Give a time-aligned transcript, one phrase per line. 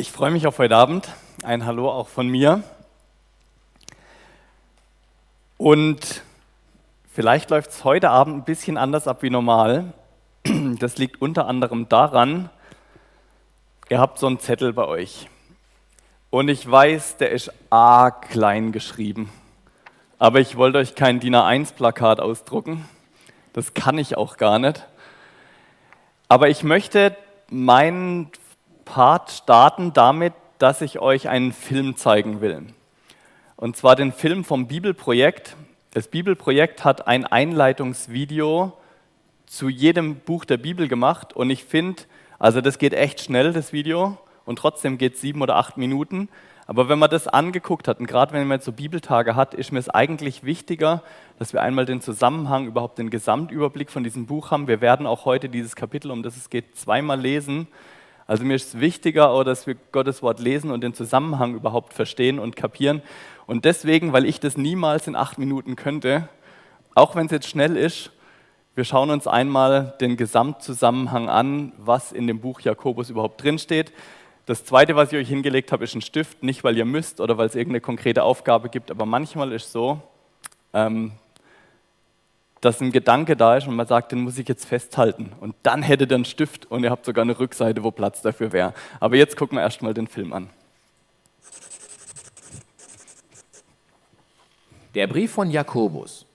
[0.00, 1.10] Ich freue mich auf heute Abend.
[1.42, 2.62] Ein Hallo auch von mir.
[5.58, 6.22] Und
[7.12, 9.92] vielleicht läuft es heute Abend ein bisschen anders ab wie normal.
[10.78, 12.48] Das liegt unter anderem daran,
[13.90, 15.28] ihr habt so einen Zettel bei euch.
[16.30, 19.30] Und ich weiß, der ist A klein geschrieben.
[20.18, 22.88] Aber ich wollte euch kein DIN A1-Plakat ausdrucken.
[23.52, 24.86] Das kann ich auch gar nicht.
[26.30, 27.14] Aber ich möchte
[27.50, 28.32] meinen
[28.90, 32.66] Part starten damit, dass ich euch einen Film zeigen will.
[33.54, 35.54] Und zwar den Film vom Bibelprojekt.
[35.92, 38.72] Das Bibelprojekt hat ein Einleitungsvideo
[39.46, 42.02] zu jedem Buch der Bibel gemacht und ich finde,
[42.40, 46.28] also das geht echt schnell, das Video, und trotzdem geht es sieben oder acht Minuten.
[46.66, 49.70] Aber wenn man das angeguckt hat, und gerade wenn man jetzt so Bibeltage hat, ist
[49.70, 51.04] mir es eigentlich wichtiger,
[51.38, 54.66] dass wir einmal den Zusammenhang, überhaupt den Gesamtüberblick von diesem Buch haben.
[54.66, 57.68] Wir werden auch heute dieses Kapitel, um das es geht, zweimal lesen.
[58.30, 62.38] Also mir ist es wichtiger, dass wir Gottes Wort lesen und den Zusammenhang überhaupt verstehen
[62.38, 63.02] und kapieren.
[63.48, 66.28] Und deswegen, weil ich das niemals in acht Minuten könnte,
[66.94, 68.12] auch wenn es jetzt schnell ist,
[68.76, 73.92] wir schauen uns einmal den Gesamtzusammenhang an, was in dem Buch Jakobus überhaupt drinsteht.
[74.46, 77.36] Das zweite, was ich euch hingelegt habe, ist ein Stift, nicht weil ihr müsst oder
[77.36, 80.00] weil es irgendeine konkrete Aufgabe gibt, aber manchmal ist es so,
[80.72, 81.10] ähm,
[82.60, 85.32] dass ein Gedanke da ist und man sagt, den muss ich jetzt festhalten.
[85.40, 88.52] Und dann hättet ihr einen Stift und ihr habt sogar eine Rückseite, wo Platz dafür
[88.52, 88.74] wäre.
[89.00, 90.50] Aber jetzt gucken wir erstmal den Film an.
[94.94, 96.26] Der Brief von Jakobus.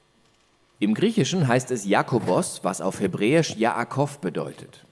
[0.79, 4.85] Im Griechischen heißt es Jakobos, was auf Hebräisch Jaakov bedeutet.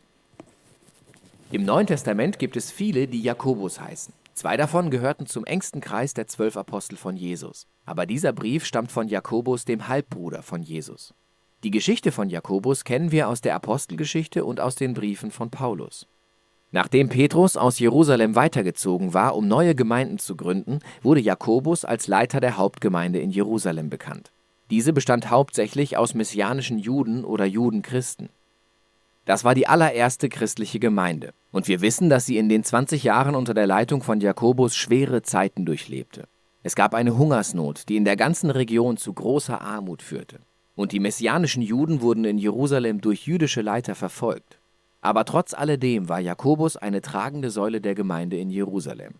[1.51, 4.13] Im Neuen Testament gibt es viele, die Jakobus heißen.
[4.33, 7.67] Zwei davon gehörten zum engsten Kreis der zwölf Apostel von Jesus.
[7.85, 11.13] Aber dieser Brief stammt von Jakobus, dem Halbbruder von Jesus.
[11.63, 16.07] Die Geschichte von Jakobus kennen wir aus der Apostelgeschichte und aus den Briefen von Paulus.
[16.73, 22.41] Nachdem Petrus aus Jerusalem weitergezogen war, um neue Gemeinden zu gründen, wurde Jakobus als Leiter
[22.41, 24.33] der Hauptgemeinde in Jerusalem bekannt.
[24.71, 28.27] Diese bestand hauptsächlich aus messianischen Juden oder Judenchristen.
[29.23, 33.35] Das war die allererste christliche Gemeinde, und wir wissen, dass sie in den 20 Jahren
[33.35, 36.27] unter der Leitung von Jakobus schwere Zeiten durchlebte.
[36.61, 40.39] Es gab eine Hungersnot, die in der ganzen Region zu großer Armut führte
[40.75, 44.59] und die messianischen Juden wurden in Jerusalem durch jüdische Leiter verfolgt.
[45.01, 49.15] Aber trotz alledem war Jakobus eine tragende Säule der Gemeinde in Jerusalem.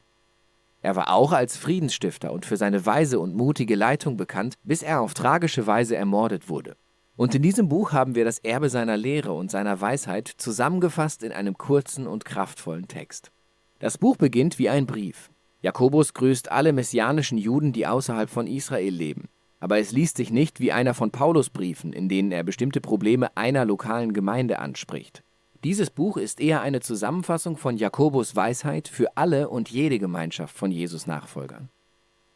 [0.81, 5.01] Er war auch als Friedensstifter und für seine weise und mutige Leitung bekannt, bis er
[5.01, 6.75] auf tragische Weise ermordet wurde.
[7.15, 11.31] Und in diesem Buch haben wir das Erbe seiner Lehre und seiner Weisheit zusammengefasst in
[11.31, 13.31] einem kurzen und kraftvollen Text.
[13.79, 15.29] Das Buch beginnt wie ein Brief.
[15.61, 19.29] Jakobus grüßt alle messianischen Juden, die außerhalb von Israel leben
[19.63, 23.37] aber es liest sich nicht wie einer von Paulus Briefen, in denen er bestimmte Probleme
[23.37, 25.23] einer lokalen Gemeinde anspricht.
[25.63, 30.69] Dieses Buch ist eher eine Zusammenfassung von Jakobus Weisheit für alle und jede Gemeinschaft von
[30.69, 31.69] Jesus Nachfolgern.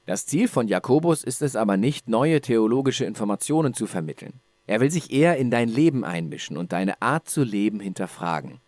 [0.05, 4.39] Das Ziel von Jakobus ist es aber nicht, neue theologische Informationen zu vermitteln.
[4.65, 8.61] Er will sich eher in dein Leben einmischen und deine Art zu leben hinterfragen.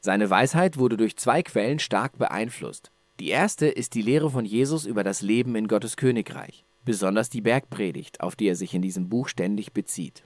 [0.00, 2.90] Seine Weisheit wurde durch zwei Quellen stark beeinflusst.
[3.18, 7.42] Die erste ist die Lehre von Jesus über das Leben in Gottes Königreich besonders die
[7.42, 10.24] Bergpredigt, auf die er sich in diesem Buch ständig bezieht.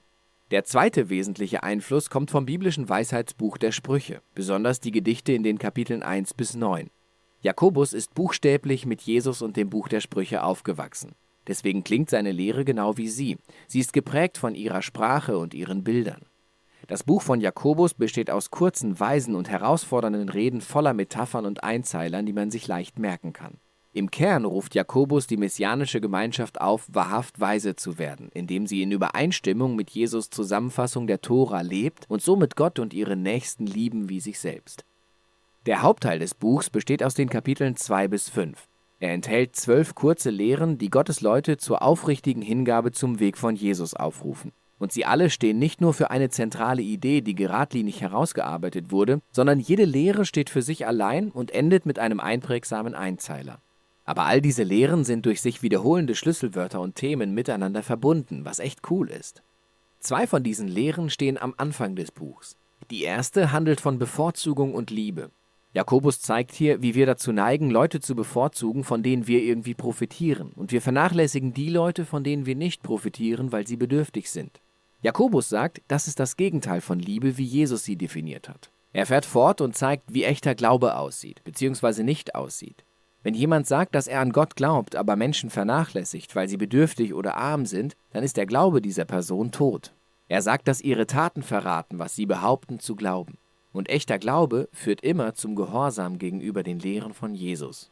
[0.53, 5.59] Der zweite wesentliche Einfluss kommt vom biblischen Weisheitsbuch der Sprüche, besonders die Gedichte in den
[5.59, 6.89] Kapiteln 1 bis 9.
[7.41, 11.17] Jakobus ist buchstäblich mit Jesus und dem Buch der Sprüche aufgewachsen.
[11.49, 13.39] Deswegen klingt seine Lehre genau wie sie.
[13.67, 16.27] Sie ist geprägt von ihrer Sprache und ihren Bildern.
[16.87, 22.25] Das Buch von Jakobus besteht aus kurzen, weisen und herausfordernden Reden voller Metaphern und Einzeilern,
[22.25, 23.59] die man sich leicht merken kann.
[23.95, 28.91] Im Kern ruft Jakobus die messianische Gemeinschaft auf, wahrhaft weise zu werden, indem sie in
[28.91, 34.21] Übereinstimmung mit Jesus Zusammenfassung der Tora lebt und somit Gott und ihre Nächsten lieben wie
[34.21, 34.87] sich selbst.
[35.67, 38.67] Der Hauptteil des Buchs besteht aus den Kapiteln 2 bis 5.
[38.99, 43.93] Er enthält zwölf kurze Lehren, die Gottes Leute zur aufrichtigen Hingabe zum Weg von Jesus
[43.93, 44.53] aufrufen.
[44.79, 49.61] Und sie alle stehen nicht nur für eine zentrale Idee, die geradlinig herausgearbeitet wurde, sondern
[49.61, 53.61] jede Lehre steht für sich allein und endet mit einem einprägsamen Einzeiler.
[54.05, 58.91] Aber all diese Lehren sind durch sich wiederholende Schlüsselwörter und Themen miteinander verbunden, was echt
[58.91, 59.43] cool ist.
[60.01, 62.57] Zwei von diesen Lehren stehen am Anfang des Buchs.
[62.91, 65.31] Die erste handelt von Bevorzugung und Liebe.
[65.75, 70.53] Jakobus zeigt hier, wie wir dazu neigen, Leute zu bevorzugen, von denen wir irgendwie profitieren,
[70.55, 74.61] und wir vernachlässigen die Leute, von denen wir nicht profitieren, weil sie bedürftig sind.
[75.01, 78.71] Jakobus sagt, das ist das Gegenteil von Liebe, wie Jesus sie definiert hat.
[78.93, 82.85] Er fährt fort und zeigt, wie echter Glaube aussieht, beziehungsweise nicht aussieht.
[83.23, 87.37] Wenn jemand sagt, dass er an Gott glaubt, aber Menschen vernachlässigt, weil sie bedürftig oder
[87.37, 89.93] arm sind, dann ist der Glaube dieser Person tot.
[90.29, 93.39] Er sagt, dass ihre Taten verraten, was sie behaupten zu glauben.
[93.73, 97.91] Und echter Glaube führt immer zum Gehorsam gegenüber den Lehren von Jesus.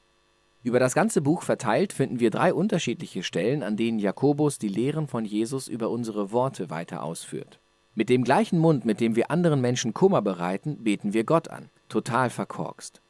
[0.63, 5.07] Über das ganze Buch verteilt finden wir drei unterschiedliche Stellen, an denen Jakobus die Lehren
[5.07, 7.61] von Jesus über unsere Worte weiter ausführt.
[7.95, 11.71] Mit dem gleichen Mund, mit dem wir anderen Menschen Kummer bereiten, beten wir Gott an,
[11.89, 13.01] total verkorkst.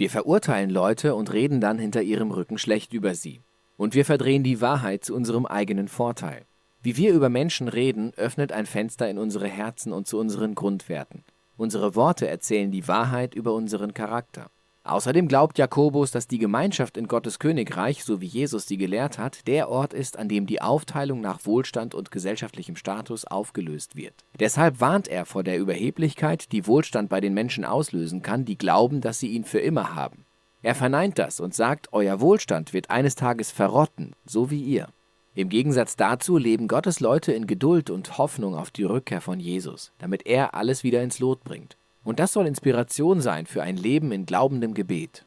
[0.00, 3.42] Wir verurteilen Leute und reden dann hinter ihrem Rücken schlecht über sie.
[3.76, 6.46] Und wir verdrehen die Wahrheit zu unserem eigenen Vorteil.
[6.82, 11.22] Wie wir über Menschen reden, öffnet ein Fenster in unsere Herzen und zu unseren Grundwerten.
[11.58, 14.50] Unsere Worte erzählen die Wahrheit über unseren Charakter.
[14.82, 19.46] Außerdem glaubt Jakobus, dass die Gemeinschaft in Gottes Königreich, so wie Jesus sie gelehrt hat,
[19.46, 24.24] der Ort ist, an dem die Aufteilung nach Wohlstand und gesellschaftlichem Status aufgelöst wird.
[24.38, 29.02] Deshalb warnt er vor der Überheblichkeit, die Wohlstand bei den Menschen auslösen kann, die glauben,
[29.02, 30.24] dass sie ihn für immer haben.
[30.62, 34.88] Er verneint das und sagt, euer Wohlstand wird eines Tages verrotten, so wie ihr.
[35.34, 39.92] Im Gegensatz dazu leben Gottes Leute in Geduld und Hoffnung auf die Rückkehr von Jesus,
[39.98, 41.76] damit er alles wieder ins Lot bringt.
[42.04, 45.24] Und das soll Inspiration sein für ein Leben in glaubendem Gebet.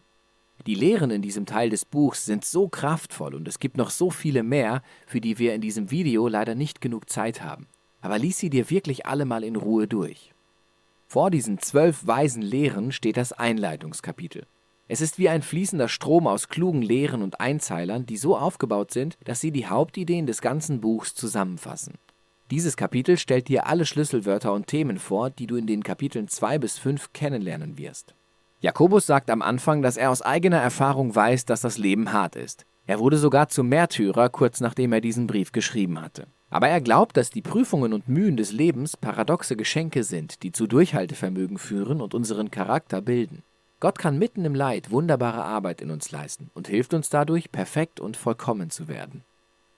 [0.65, 4.09] Die Lehren in diesem Teil des Buchs sind so kraftvoll und es gibt noch so
[4.09, 7.67] viele mehr, für die wir in diesem Video leider nicht genug Zeit haben.
[8.01, 10.33] Aber lies sie dir wirklich alle mal in Ruhe durch.
[11.07, 14.45] Vor diesen zwölf weisen Lehren steht das Einleitungskapitel.
[14.87, 19.17] Es ist wie ein fließender Strom aus klugen Lehren und Einzeilern, die so aufgebaut sind,
[19.23, 21.95] dass sie die Hauptideen des ganzen Buchs zusammenfassen.
[22.53, 26.59] Dieses Kapitel stellt dir alle Schlüsselwörter und Themen vor, die du in den Kapiteln 2
[26.59, 28.13] bis 5 kennenlernen wirst.
[28.59, 32.67] Jakobus sagt am Anfang, dass er aus eigener Erfahrung weiß, dass das Leben hart ist.
[32.85, 36.27] Er wurde sogar zum Märtyrer, kurz nachdem er diesen Brief geschrieben hatte.
[36.51, 40.67] Aber er glaubt, dass die Prüfungen und Mühen des Lebens paradoxe Geschenke sind, die zu
[40.67, 43.41] Durchhaltevermögen führen und unseren Charakter bilden.
[43.79, 47.99] Gott kann mitten im Leid wunderbare Arbeit in uns leisten und hilft uns dadurch, perfekt
[47.99, 49.23] und vollkommen zu werden.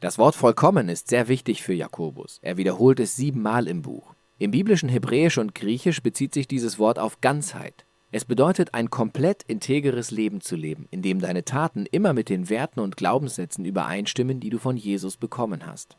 [0.01, 2.39] Das Wort vollkommen ist sehr wichtig für Jakobus.
[2.41, 4.13] Er wiederholt es siebenmal im Buch.
[4.37, 7.85] Im biblischen Hebräisch und Griechisch bezieht sich dieses Wort auf Ganzheit.
[8.11, 12.49] Es bedeutet, ein komplett integeres Leben zu leben, in dem deine Taten immer mit den
[12.49, 15.97] Werten und Glaubenssätzen übereinstimmen, die du von Jesus bekommen hast.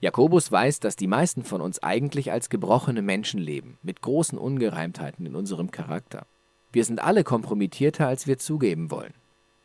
[0.00, 5.24] Jakobus weiß, dass die meisten von uns eigentlich als gebrochene Menschen leben, mit großen Ungereimtheiten
[5.24, 6.26] in unserem Charakter.
[6.72, 9.14] Wir sind alle kompromittierter, als wir zugeben wollen.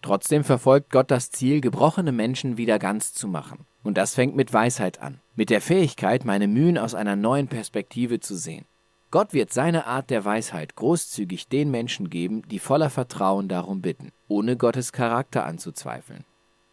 [0.01, 3.65] Trotzdem verfolgt Gott das Ziel, gebrochene Menschen wieder ganz zu machen.
[3.83, 8.19] Und das fängt mit Weisheit an, mit der Fähigkeit, meine Mühen aus einer neuen Perspektive
[8.19, 8.65] zu sehen.
[9.11, 14.11] Gott wird seine Art der Weisheit großzügig den Menschen geben, die voller Vertrauen darum bitten,
[14.27, 16.23] ohne Gottes Charakter anzuzweifeln.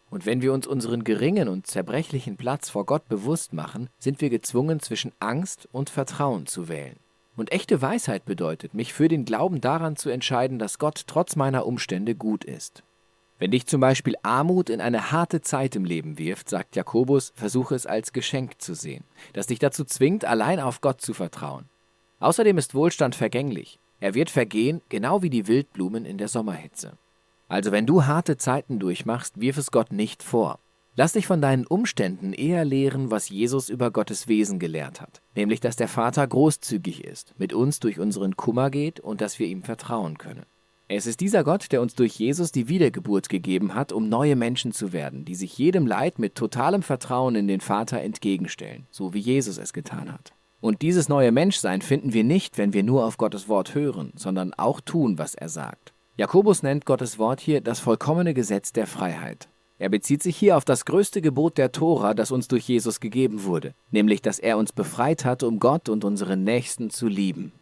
[0.09, 4.29] Und wenn wir uns unseren geringen und zerbrechlichen Platz vor Gott bewusst machen, sind wir
[4.29, 6.95] gezwungen, zwischen Angst und Vertrauen zu wählen.
[7.35, 11.65] Und echte Weisheit bedeutet, mich für den Glauben daran zu entscheiden, dass Gott trotz meiner
[11.65, 12.83] Umstände gut ist.
[13.39, 17.73] Wenn dich zum Beispiel Armut in eine harte Zeit im Leben wirft, sagt Jakobus, versuche
[17.73, 21.65] es als Geschenk zu sehen, das dich dazu zwingt, allein auf Gott zu vertrauen.
[22.19, 23.79] Außerdem ist Wohlstand vergänglich.
[24.01, 26.97] Er wird vergehen, genau wie die Wildblumen in der Sommerhitze.
[27.47, 30.59] Also wenn du harte Zeiten durchmachst, wirf es Gott nicht vor.
[30.95, 35.61] Lass dich von deinen Umständen eher lehren, was Jesus über Gottes Wesen gelehrt hat, nämlich
[35.61, 39.63] dass der Vater großzügig ist, mit uns durch unseren Kummer geht und dass wir ihm
[39.63, 40.45] vertrauen können.
[40.91, 44.71] Es ist dieser Gott, der uns durch Jesus die Wiedergeburt gegeben hat, um neue Menschen
[44.71, 49.19] zu werden, die sich jedem Leid mit totalem Vertrauen in den Vater entgegenstellen, so wie
[49.19, 50.33] Jesus es getan hat.
[50.59, 54.55] Und dieses neue Menschsein finden wir nicht, wenn wir nur auf Gottes Wort hören, sondern
[54.55, 55.93] auch tun, was er sagt.
[56.17, 59.47] Jakobus nennt Gottes Wort hier das vollkommene Gesetz der Freiheit.
[59.77, 63.43] Er bezieht sich hier auf das größte Gebot der Tora, das uns durch Jesus gegeben
[63.43, 67.53] wurde, nämlich dass er uns befreit hat, um Gott und unseren Nächsten zu lieben.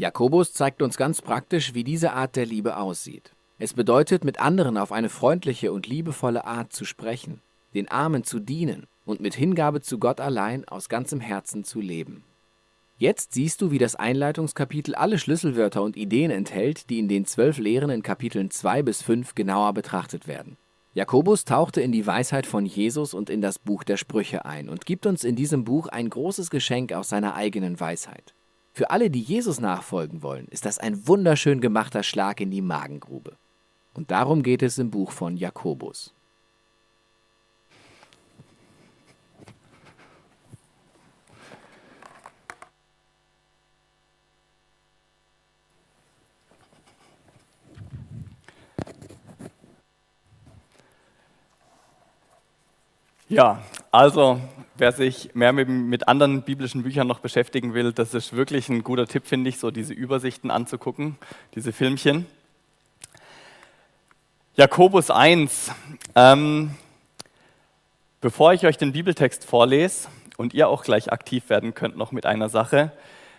[0.00, 3.32] Jakobus zeigt uns ganz praktisch, wie diese Art der Liebe aussieht.
[3.58, 7.42] Es bedeutet, mit anderen auf eine freundliche und liebevolle Art zu sprechen,
[7.74, 12.24] den Armen zu dienen und mit Hingabe zu Gott allein aus ganzem Herzen zu leben.
[12.96, 17.58] Jetzt siehst du, wie das Einleitungskapitel alle Schlüsselwörter und Ideen enthält, die in den zwölf
[17.58, 20.56] Lehren in Kapiteln 2 bis 5 genauer betrachtet werden.
[20.94, 24.86] Jakobus tauchte in die Weisheit von Jesus und in das Buch der Sprüche ein und
[24.86, 28.32] gibt uns in diesem Buch ein großes Geschenk aus seiner eigenen Weisheit.
[28.72, 33.36] Für alle, die Jesus nachfolgen wollen, ist das ein wunderschön gemachter Schlag in die Magengrube.
[33.94, 36.14] Und darum geht es im Buch von Jakobus.
[53.28, 53.62] Ja,
[53.92, 54.40] also
[54.80, 58.82] wer sich mehr mit, mit, anderen biblischen Büchern noch beschäftigen will, das ist wirklich ein
[58.82, 61.16] guter Tipp, finde ich, so diese Übersichten anzugucken,
[61.54, 62.26] diese Filmchen.
[64.56, 65.70] Jakobus 1.
[66.14, 66.70] Ähm,
[68.20, 70.08] bevor ich euch den Bibeltext vorlese
[70.38, 72.90] und ihr auch gleich aktiv werden könnt noch mit einer Sache,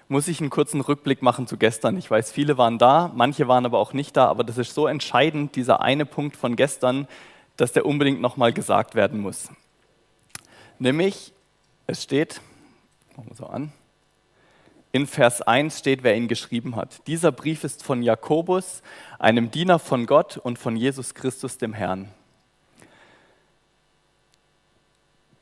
[0.08, 1.98] muss ich einen kurzen Rückblick machen zu gestern.
[1.98, 4.88] Ich weiß, viele waren da, manche waren aber auch nicht da, aber das ist so
[4.88, 7.08] entscheidend, dieser eine Punkt von gestern,
[7.58, 9.50] dass der unbedingt nochmal gesagt werden muss.
[10.82, 11.32] Nämlich,
[11.86, 12.42] es steht,
[13.16, 13.72] machen wir so an,
[14.92, 17.06] in Vers 1 steht, wer ihn geschrieben hat.
[17.06, 18.82] Dieser Brief ist von Jakobus,
[19.20, 22.10] einem Diener von Gott und von Jesus Christus, dem Herrn.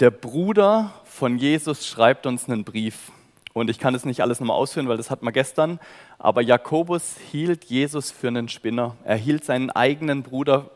[0.02, 3.14] Der Bruder von Jesus schreibt uns einen Brief.
[3.54, 5.80] Und ich kann es nicht alles nochmal ausführen, weil das hat man gestern.
[6.18, 8.98] Aber Jakobus hielt Jesus für einen Spinner.
[9.06, 10.70] Er hielt seinen eigenen Bruder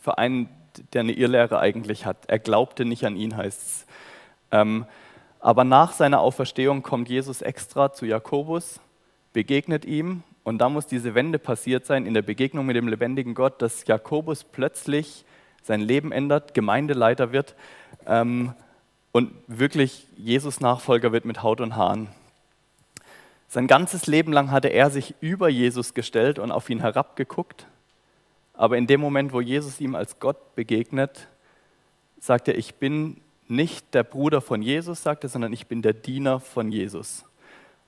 [0.00, 0.48] für einen,
[0.92, 2.16] der eine Irrlehre eigentlich hat.
[2.26, 3.86] Er glaubte nicht an ihn, heißt es.
[4.50, 4.86] Ähm,
[5.40, 8.80] aber nach seiner Auferstehung kommt Jesus extra zu Jakobus,
[9.32, 13.34] begegnet ihm und da muss diese Wende passiert sein in der Begegnung mit dem lebendigen
[13.34, 15.24] Gott, dass Jakobus plötzlich
[15.62, 17.54] sein Leben ändert, Gemeindeleiter wird
[18.06, 18.54] ähm,
[19.12, 22.08] und wirklich Jesus Nachfolger wird mit Haut und Haaren.
[23.48, 27.66] Sein ganzes Leben lang hatte er sich über Jesus gestellt und auf ihn herabgeguckt.
[28.60, 31.28] Aber in dem Moment, wo Jesus ihm als Gott begegnet,
[32.18, 33.16] sagt er, ich bin
[33.48, 37.24] nicht der Bruder von Jesus, sagt er, sondern ich bin der Diener von Jesus.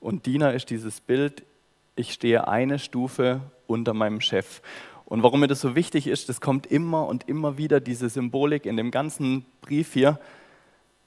[0.01, 1.43] Und Diener ist dieses Bild,
[1.95, 4.63] ich stehe eine Stufe unter meinem Chef.
[5.05, 8.65] Und warum mir das so wichtig ist, das kommt immer und immer wieder diese Symbolik
[8.65, 10.19] in dem ganzen Brief hier,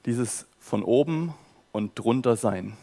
[0.04, 1.34] dieses von oben
[1.72, 2.76] und drunter sein.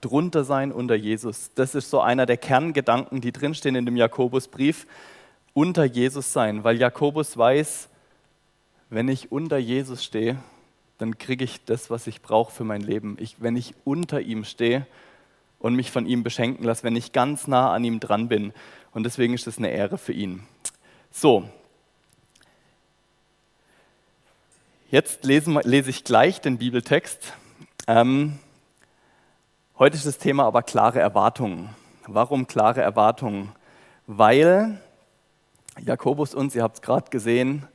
[0.00, 1.52] Drunter sein unter Jesus.
[1.54, 4.88] Das ist so einer der Kerngedanken, die drinstehen in dem Jakobusbrief.
[5.54, 7.88] Unter Jesus sein, weil Jakobus weiß,
[8.90, 10.36] wenn ich unter Jesus stehe,
[10.98, 13.16] dann kriege ich das, was ich brauche für mein Leben.
[13.20, 14.86] Ich, wenn ich unter ihm stehe
[15.58, 18.52] und mich von ihm beschenken lasse, wenn ich ganz nah an ihm dran bin.
[18.92, 20.46] Und deswegen ist es eine Ehre für ihn.
[21.10, 21.48] So,
[24.90, 27.32] jetzt lesen, lese ich gleich den Bibeltext.
[27.86, 28.38] Ähm,
[29.78, 31.70] heute ist das Thema aber klare Erwartungen.
[32.06, 33.52] Warum klare Erwartungen?
[34.06, 34.80] Weil
[35.80, 37.66] Jakobus uns, ihr habt es gerade gesehen,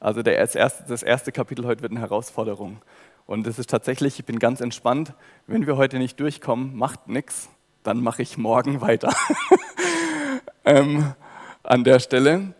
[0.00, 2.80] also das erste, das erste Kapitel heute wird eine Herausforderung.
[3.26, 5.12] Und es ist tatsächlich, ich bin ganz entspannt,
[5.46, 7.48] wenn wir heute nicht durchkommen, macht nichts,
[7.82, 9.12] dann mache ich morgen weiter.
[10.64, 11.12] ähm,
[11.62, 12.54] an der Stelle.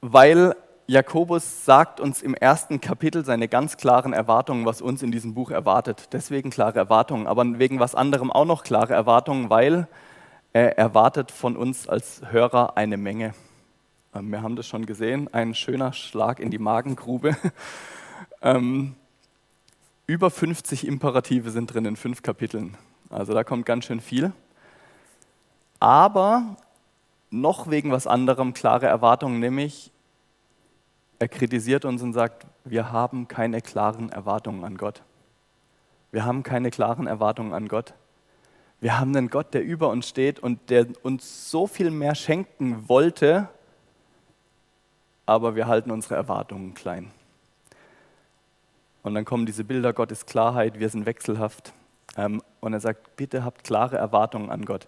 [0.00, 0.54] Weil
[0.86, 5.50] Jakobus sagt uns im ersten Kapitel seine ganz klaren Erwartungen, was uns in diesem Buch
[5.50, 6.10] erwartet.
[6.12, 9.88] Deswegen klare Erwartungen, aber wegen was anderem auch noch klare Erwartungen, weil
[10.52, 13.34] er erwartet von uns als Hörer eine Menge.
[14.16, 17.36] Ähm, wir haben das schon gesehen, ein schöner Schlag in die Magengrube.
[18.42, 18.94] Ähm,
[20.06, 22.76] über 50 Imperative sind drin in fünf Kapiteln.
[23.10, 24.32] Also da kommt ganz schön viel.
[25.80, 26.56] Aber
[27.30, 29.90] noch wegen was anderem klare Erwartungen, nämlich
[31.18, 35.02] er kritisiert uns und sagt, wir haben keine klaren Erwartungen an Gott.
[36.12, 37.94] Wir haben keine klaren Erwartungen an Gott.
[38.80, 42.88] Wir haben einen Gott, der über uns steht und der uns so viel mehr schenken
[42.88, 43.48] wollte,
[45.26, 47.10] aber wir halten unsere Erwartungen klein.
[49.02, 51.72] Und dann kommen diese Bilder, Gott ist Klarheit, wir sind wechselhaft.
[52.16, 54.86] Ähm, und er sagt, bitte habt klare Erwartungen an Gott.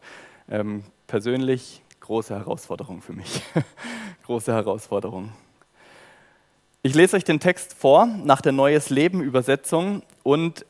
[0.49, 3.43] Ähm, persönlich große Herausforderung für mich.
[4.27, 5.33] große Herausforderung.
[6.83, 10.65] Ich lese euch den Text vor nach der Neues Leben Übersetzung und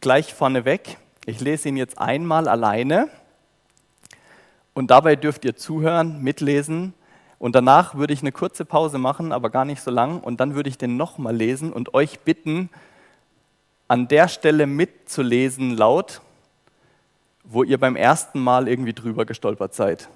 [0.00, 0.96] gleich vorneweg,
[1.26, 3.08] ich lese ihn jetzt einmal alleine
[4.72, 6.94] und dabei dürft ihr zuhören, mitlesen
[7.44, 10.20] und danach würde ich eine kurze Pause machen, aber gar nicht so lang.
[10.20, 12.70] Und dann würde ich den nochmal lesen und euch bitten,
[13.86, 16.22] an der Stelle mitzulesen laut,
[17.42, 20.08] wo ihr beim ersten Mal irgendwie drüber gestolpert seid.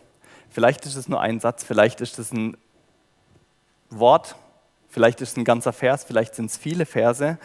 [0.49, 2.56] Vielleicht ist es nur ein Satz, vielleicht ist es ein
[3.90, 4.37] Wort,
[4.88, 7.37] vielleicht ist es ein ganzer Vers, vielleicht sind es viele Verse.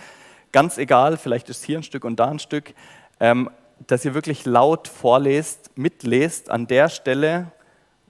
[0.53, 2.73] Ganz egal, vielleicht ist es hier ein Stück und da ein Stück.
[3.19, 3.49] Ähm,
[3.85, 7.51] dass ihr wirklich laut vorlest, mitlest an der Stelle,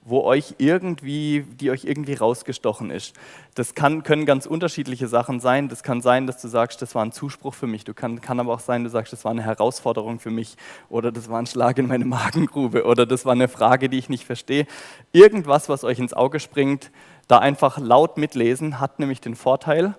[0.06, 3.14] wo euch irgendwie, die euch irgendwie rausgestochen ist.
[3.54, 5.68] Das kann, können ganz unterschiedliche Sachen sein.
[5.68, 7.84] Das kann sein, dass du sagst, das war ein Zuspruch für mich.
[7.84, 10.56] Du kann, kann aber auch sein, du sagst, das war eine Herausforderung für mich
[10.90, 14.10] oder das war ein Schlag in meine Magengrube oder das war eine Frage, die ich
[14.10, 14.66] nicht verstehe.
[15.12, 16.90] Irgendwas, was euch ins Auge springt,
[17.26, 19.94] da einfach laut mitlesen, hat nämlich den Vorteil,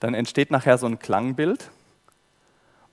[0.00, 1.70] dann entsteht nachher so ein Klangbild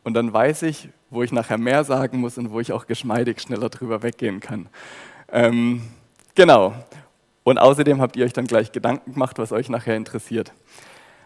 [0.05, 3.41] und dann weiß ich, wo ich nachher mehr sagen muss und wo ich auch geschmeidig
[3.41, 4.69] schneller drüber weggehen kann.
[5.29, 5.81] Ähm,
[6.35, 6.73] Genau.
[7.43, 10.51] Und außerdem habt ihr euch dann gleich Gedanken gemacht, was euch nachher interessiert.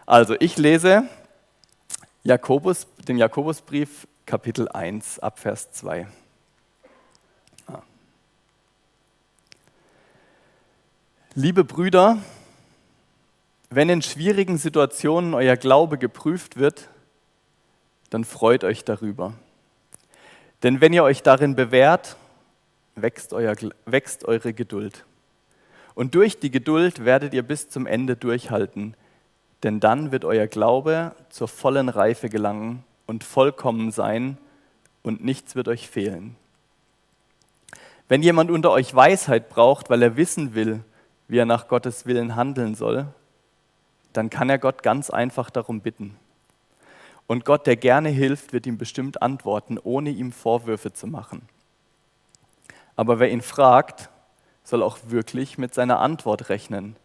[0.04, 1.04] Also ich lese
[2.24, 6.06] Jakobus, den Jakobusbrief Kapitel 1 ab Vers 2.
[7.66, 7.82] Ah.
[11.34, 12.18] Liebe Brüder,
[13.70, 16.88] wenn in schwierigen Situationen euer Glaube geprüft wird,
[18.10, 19.32] dann freut euch darüber.
[20.62, 22.16] Denn wenn ihr euch darin bewährt,
[23.02, 23.54] wächst, euer,
[23.86, 25.04] wächst eure Geduld.
[25.94, 28.94] Und durch die Geduld werdet ihr bis zum Ende durchhalten,
[29.62, 34.38] denn dann wird euer Glaube zur vollen Reife gelangen und vollkommen sein
[35.02, 36.36] und nichts wird euch fehlen.
[38.08, 40.80] Wenn jemand unter euch Weisheit braucht, weil er wissen will,
[41.26, 43.06] wie er nach Gottes Willen handeln soll,
[44.12, 46.16] dann kann er Gott ganz einfach darum bitten.
[47.26, 51.42] Und Gott, der gerne hilft, wird ihm bestimmt antworten, ohne ihm Vorwürfe zu machen.
[52.98, 54.10] Aber wer ihn fragt,
[54.64, 56.96] soll auch wirklich mit seiner Antwort rechnen.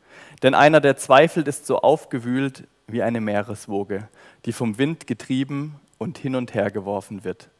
[0.41, 4.07] Denn einer, der zweifelt, ist so aufgewühlt wie eine Meereswoge,
[4.45, 7.51] die vom Wind getrieben und hin und her geworfen wird.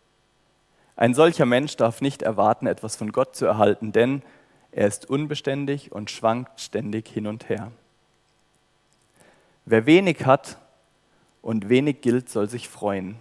[0.96, 4.24] Ein solcher Mensch darf nicht erwarten, etwas von Gott zu erhalten, denn
[4.72, 7.72] er ist unbeständig und schwankt ständig hin und her.
[9.66, 10.58] Wer wenig hat
[11.44, 13.16] und wenig gilt, soll sich freuen,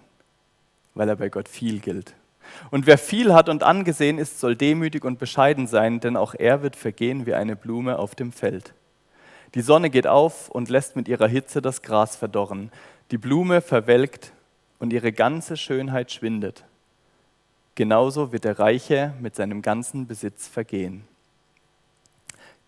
[0.95, 2.15] weil er bei Gott viel gilt.
[2.71, 6.63] Und wer viel hat und angesehen ist, soll demütig und bescheiden sein, denn auch er
[6.63, 8.75] wird vergehen wie eine Blume auf dem Feld.
[9.55, 12.73] Die Sonne geht auf und lässt mit ihrer Hitze das Gras verdorren.
[13.11, 14.33] Die Blume verwelkt
[14.79, 16.65] und ihre ganze Schönheit schwindet.
[17.75, 21.05] Genauso wird der Reiche mit seinem ganzen Besitz vergehen.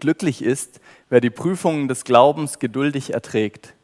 [0.00, 3.74] Glücklich ist, wer die Prüfungen des Glaubens geduldig erträgt.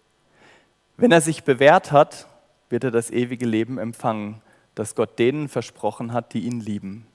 [0.97, 2.26] Wenn er sich bewährt hat,
[2.69, 4.42] wird er das ewige Leben empfangen
[4.75, 7.07] das Gott denen versprochen hat, die ihn lieben.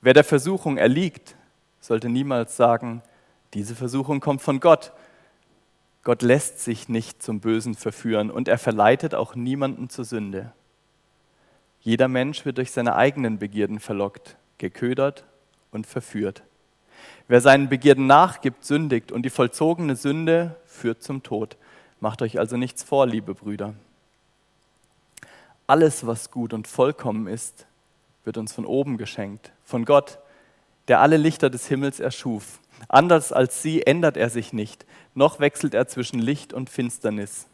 [0.00, 1.36] Wer der Versuchung erliegt,
[1.80, 3.02] sollte niemals sagen,
[3.54, 4.92] diese Versuchung kommt von Gott.
[6.02, 10.52] Gott lässt sich nicht zum Bösen verführen und er verleitet auch niemanden zur Sünde.
[11.80, 15.24] Jeder Mensch wird durch seine eigenen Begierden verlockt, geködert
[15.70, 16.42] und verführt.
[17.28, 21.56] Wer seinen Begierden nachgibt, sündigt und die vollzogene Sünde führt zum Tod.
[22.00, 23.74] Macht euch also nichts vor, liebe Brüder.
[25.66, 27.66] Alles, was gut und vollkommen ist,
[28.24, 30.18] wird uns von oben geschenkt, von Gott,
[30.88, 32.60] der alle Lichter des Himmels erschuf.
[32.88, 37.46] Anders als sie ändert er sich nicht, noch wechselt er zwischen Licht und Finsternis.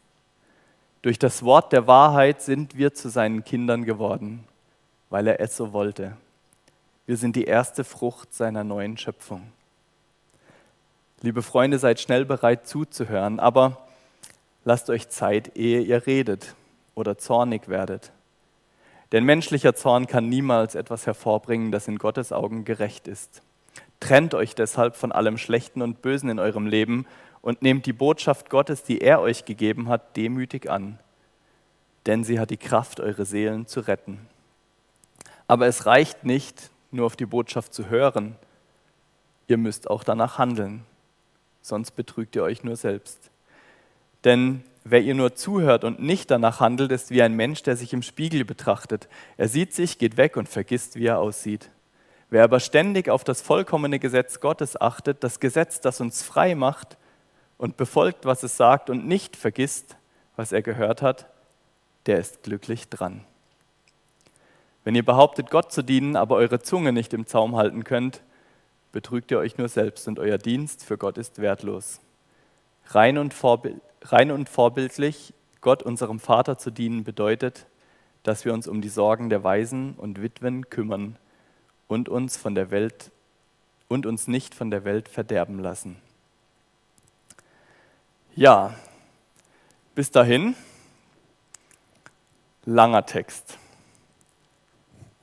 [1.00, 4.44] Durch das Wort der Wahrheit sind wir zu seinen Kindern geworden,
[5.08, 6.16] weil er es so wollte.
[7.06, 9.42] Wir sind die erste Frucht seiner neuen Schöpfung.
[11.22, 13.78] Liebe Freunde, seid schnell bereit zuzuhören, aber
[14.64, 16.54] lasst euch Zeit, ehe ihr redet
[16.94, 18.12] oder zornig werdet.
[19.12, 23.42] Denn menschlicher Zorn kann niemals etwas hervorbringen, das in Gottes Augen gerecht ist.
[24.00, 27.06] Trennt euch deshalb von allem Schlechten und Bösen in eurem Leben
[27.42, 30.98] und nehmt die Botschaft Gottes, die er euch gegeben hat, demütig an.
[32.06, 34.26] Denn sie hat die Kraft, eure Seelen zu retten.
[35.46, 38.36] Aber es reicht nicht, nur auf die Botschaft zu hören.
[39.46, 40.84] Ihr müsst auch danach handeln,
[41.60, 43.30] sonst betrügt ihr euch nur selbst.
[44.24, 47.92] Denn Wer ihr nur zuhört und nicht danach handelt, ist wie ein Mensch, der sich
[47.92, 49.08] im Spiegel betrachtet.
[49.36, 51.70] Er sieht sich, geht weg und vergisst, wie er aussieht.
[52.30, 56.96] Wer aber ständig auf das vollkommene Gesetz Gottes achtet, das Gesetz, das uns frei macht
[57.58, 59.96] und befolgt, was es sagt und nicht vergisst,
[60.34, 61.26] was er gehört hat,
[62.06, 63.24] der ist glücklich dran.
[64.82, 68.22] Wenn ihr behauptet, Gott zu dienen, aber eure Zunge nicht im Zaum halten könnt,
[68.90, 72.00] betrügt ihr euch nur selbst und euer Dienst für Gott ist wertlos.
[72.86, 77.66] Rein und, vorbild, rein und vorbildlich Gott, unserem Vater, zu dienen, bedeutet,
[78.24, 81.16] dass wir uns um die Sorgen der Waisen und Witwen kümmern
[81.88, 83.12] und uns von der Welt
[83.88, 85.96] und uns nicht von der Welt verderben lassen.
[88.34, 88.74] Ja,
[89.94, 90.56] bis dahin
[92.64, 93.58] langer Text.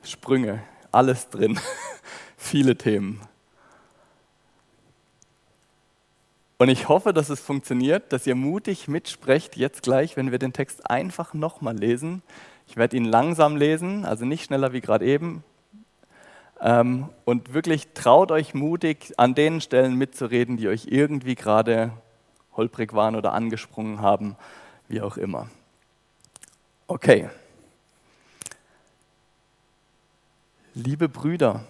[0.02, 0.62] Sprünge,
[0.92, 1.58] alles drin,
[2.36, 3.20] viele Themen.
[6.60, 10.52] Und ich hoffe, dass es funktioniert, dass ihr mutig mitsprecht, jetzt gleich, wenn wir den
[10.52, 12.22] Text einfach nochmal lesen.
[12.66, 15.42] Ich werde ihn langsam lesen, also nicht schneller wie gerade eben.
[16.60, 21.92] Ähm, und wirklich traut euch mutig, an den Stellen mitzureden, die euch irgendwie gerade
[22.54, 24.36] holprig waren oder angesprungen haben,
[24.86, 25.48] wie auch immer.
[26.88, 27.30] Okay.
[30.74, 31.64] Liebe Brüder,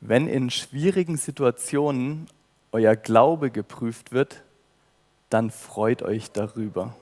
[0.00, 2.28] wenn in schwierigen Situationen
[2.72, 4.42] euer Glaube geprüft wird,
[5.30, 6.94] dann freut euch darüber.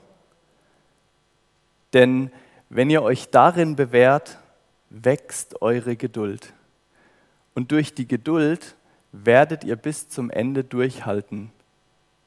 [1.93, 2.31] Denn
[2.69, 4.37] wenn ihr euch darin bewährt,
[4.89, 6.53] wächst eure Geduld.
[7.55, 8.75] Und durch die Geduld
[9.11, 11.51] werdet ihr bis zum Ende durchhalten,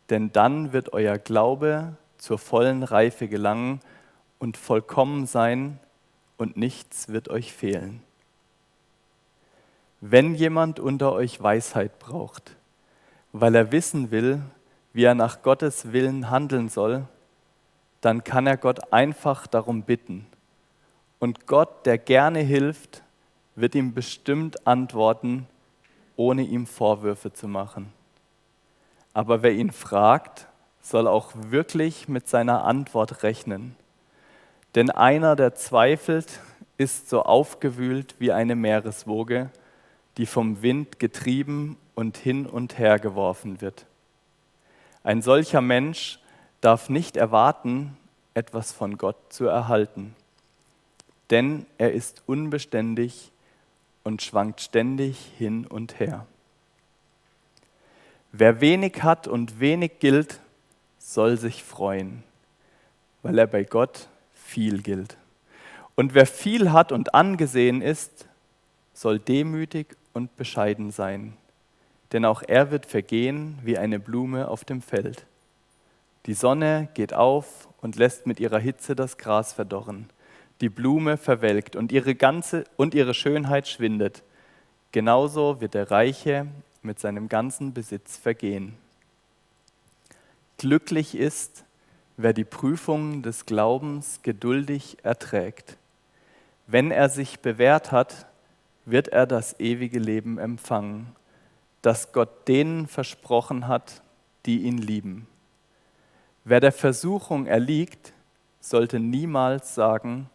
[0.08, 3.80] denn dann wird euer Glaube zur vollen Reife gelangen
[4.38, 5.78] und vollkommen sein
[6.36, 8.02] und nichts wird euch fehlen.
[10.00, 12.56] Wenn jemand unter euch Weisheit braucht,
[13.32, 14.42] weil er wissen will,
[14.92, 17.06] wie er nach Gottes Willen handeln soll,
[18.00, 20.26] dann kann er Gott einfach darum bitten.
[21.18, 23.02] Und Gott, der gerne hilft,
[23.54, 25.46] wird ihm bestimmt antworten,
[26.16, 27.92] ohne ihm Vorwürfe zu machen.
[29.12, 30.46] Aber wer ihn fragt,
[30.80, 33.76] soll auch wirklich mit seiner Antwort rechnen.
[34.74, 36.40] Denn einer, der zweifelt,
[36.78, 39.50] ist so aufgewühlt wie eine Meereswoge,
[40.16, 43.86] die vom Wind getrieben und hin und her geworfen wird.
[45.02, 46.18] Ein solcher Mensch
[46.60, 47.96] darf nicht erwarten,
[48.34, 50.14] etwas von Gott zu erhalten,
[51.30, 53.30] denn er ist unbeständig
[54.04, 56.26] und schwankt ständig hin und her.
[58.32, 60.40] Wer wenig hat und wenig gilt,
[60.98, 62.22] soll sich freuen,
[63.22, 65.16] weil er bei Gott viel gilt.
[65.96, 68.26] Und wer viel hat und angesehen ist,
[68.94, 71.36] soll demütig und bescheiden sein,
[72.12, 75.26] denn auch er wird vergehen wie eine Blume auf dem Feld.
[76.26, 80.10] Die Sonne geht auf und lässt mit ihrer Hitze das Gras verdorren.
[80.60, 84.22] Die Blume verwelkt und ihre ganze und ihre Schönheit schwindet.
[84.92, 86.46] Genauso wird der Reiche
[86.82, 88.74] mit seinem ganzen Besitz vergehen.
[90.58, 91.64] Glücklich ist,
[92.18, 95.78] wer die Prüfung des Glaubens geduldig erträgt.
[96.66, 98.26] Wenn er sich bewährt hat,
[98.84, 101.14] wird er das ewige Leben empfangen,
[101.82, 104.02] das Gott denen versprochen hat,
[104.46, 105.26] die ihn lieben.
[106.44, 108.12] Wer der Versuchung erliegt,
[108.60, 110.28] sollte niemals sagen,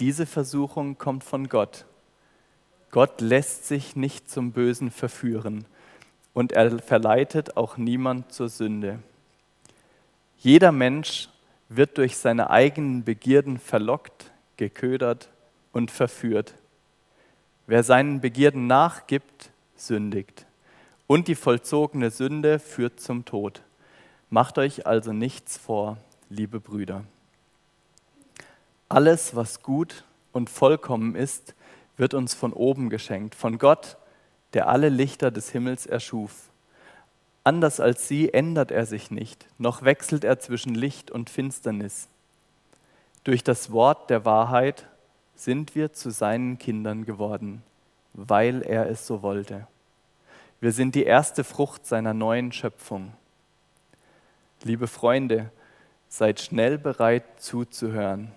[0.00, 1.86] diese Versuchung kommt von Gott.
[2.90, 5.64] Gott lässt sich nicht zum Bösen verführen
[6.32, 8.98] und er verleitet auch niemand zur Sünde.
[10.38, 11.28] Jeder Mensch
[11.68, 15.28] wird durch seine eigenen Begierden verlockt, geködert
[15.72, 16.54] und verführt.
[17.66, 20.46] Wer seinen Begierden nachgibt, sündigt.
[21.06, 23.62] Und die vollzogene Sünde führt zum Tod.
[24.30, 27.04] Macht euch also nichts vor, liebe Brüder.
[28.88, 31.54] Alles, was gut und vollkommen ist,
[31.96, 33.96] wird uns von oben geschenkt, von Gott,
[34.52, 36.50] der alle Lichter des Himmels erschuf.
[37.44, 42.08] Anders als sie ändert er sich nicht, noch wechselt er zwischen Licht und Finsternis.
[43.22, 44.88] Durch das Wort der Wahrheit
[45.34, 47.62] sind wir zu seinen Kindern geworden,
[48.14, 49.66] weil er es so wollte.
[50.60, 53.12] Wir sind die erste Frucht seiner neuen Schöpfung.
[54.62, 55.50] Liebe Freunde,
[56.08, 58.30] seid schnell bereit zuzuhören,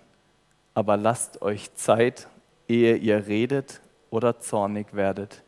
[0.74, 2.28] aber lasst euch Zeit,
[2.68, 5.44] ehe ihr redet oder zornig werdet.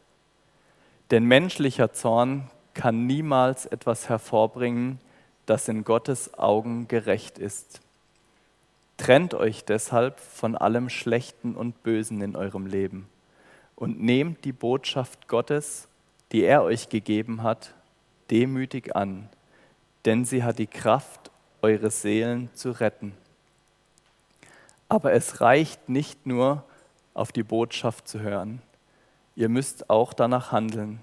[1.10, 5.00] Denn menschlicher Zorn kann niemals etwas hervorbringen,
[5.48, 7.82] das in Gottes Augen gerecht ist.
[8.98, 13.10] Trennt euch deshalb von allem Schlechten und Bösen in eurem Leben
[13.80, 15.88] und nehmt die Botschaft Gottes,
[16.34, 17.74] die er euch gegeben hat,
[18.30, 19.30] demütig an,
[20.06, 23.14] denn sie hat die Kraft, eure Seelen zu retten.
[24.90, 26.64] Aber es reicht nicht nur,
[27.14, 28.62] auf die Botschaft zu hören.
[29.36, 31.00] Ihr müsst auch danach handeln,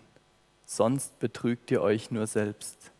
[0.64, 2.90] sonst betrügt ihr euch nur selbst.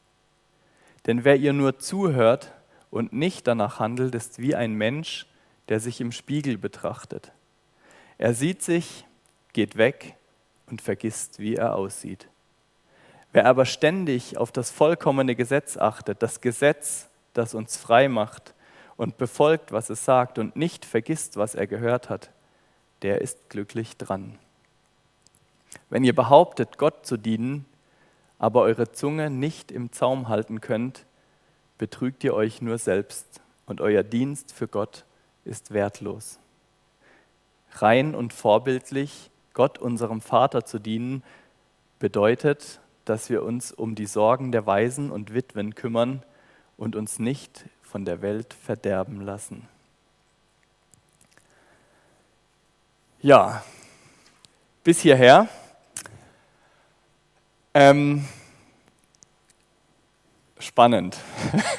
[1.06, 2.52] Denn wer ihr nur zuhört
[2.90, 5.26] und nicht danach handelt, ist wie ein Mensch,
[5.68, 7.32] der sich im Spiegel betrachtet.
[8.18, 9.04] Er sieht sich,
[9.56, 10.16] geht weg
[10.66, 12.28] und vergisst, wie er aussieht.
[13.32, 18.52] Wer aber ständig auf das vollkommene Gesetz achtet, das Gesetz, das uns frei macht
[18.98, 22.30] und befolgt, was es sagt und nicht vergisst, was er gehört hat,
[23.00, 24.38] der ist glücklich dran.
[25.88, 27.64] Wenn ihr behauptet, Gott zu dienen,
[28.38, 31.06] aber eure Zunge nicht im Zaum halten könnt,
[31.78, 35.06] betrügt ihr euch nur selbst und euer Dienst für Gott
[35.46, 36.38] ist wertlos.
[37.72, 41.22] Rein und vorbildlich Gott, unserem Vater, zu dienen,
[41.98, 46.22] bedeutet, dass wir uns um die Sorgen der Waisen und Witwen kümmern
[46.76, 49.66] und uns nicht von der Welt verderben lassen.
[53.22, 53.64] Ja,
[54.84, 55.48] bis hierher.
[57.72, 58.26] Ähm,
[60.58, 61.16] spannend.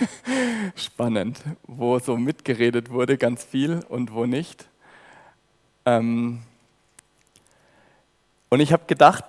[0.75, 4.67] spannend, wo so mitgeredet wurde, ganz viel und wo nicht.
[5.85, 6.41] Ähm,
[8.49, 9.23] und ich habe gedacht,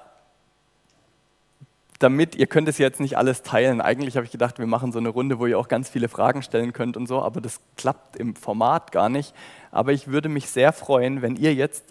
[1.99, 3.81] damit, ihr könnt es jetzt nicht alles teilen.
[3.81, 6.43] Eigentlich habe ich gedacht, wir machen so eine Runde, wo ihr auch ganz viele Fragen
[6.43, 9.35] stellen könnt und so, aber das klappt im Format gar nicht.
[9.73, 11.85] Aber ich würde mich sehr freuen, wenn ihr jetzt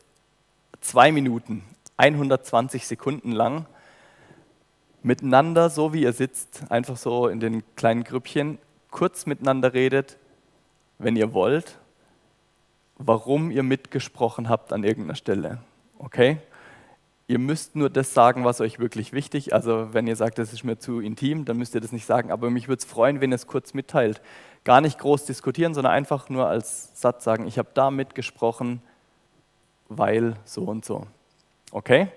[0.80, 1.64] zwei Minuten,
[1.98, 3.66] 120 Sekunden lang,
[5.04, 8.60] miteinander, so wie ihr sitzt, einfach so in den kleinen Grüppchen,
[8.92, 10.18] kurz miteinander redet,
[11.00, 11.78] wenn ihr wollt,
[12.98, 15.60] warum ihr mitgesprochen habt an irgendeiner Stelle.
[16.00, 16.38] Okay?
[17.30, 19.54] Ihr müsst nur das sagen, was euch wirklich wichtig ist.
[19.54, 22.32] Also, wenn ihr sagt, das ist mir zu intim, dann müsst ihr das nicht sagen.
[22.32, 24.22] Aber mich würde es freuen, wenn ihr es kurz mitteilt.
[24.64, 28.82] Gar nicht groß diskutieren, sondern einfach nur als Satz sagen: Ich habe da mitgesprochen,
[29.90, 31.06] weil so und so.
[31.72, 32.08] Okay?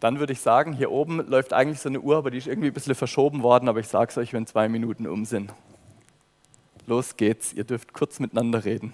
[0.00, 2.68] Dann würde ich sagen, hier oben läuft eigentlich so eine Uhr, aber die ist irgendwie
[2.68, 5.54] ein bisschen verschoben worden, aber ich sage es euch, wenn zwei Minuten um sind.
[6.86, 8.92] Los geht's, ihr dürft kurz miteinander reden.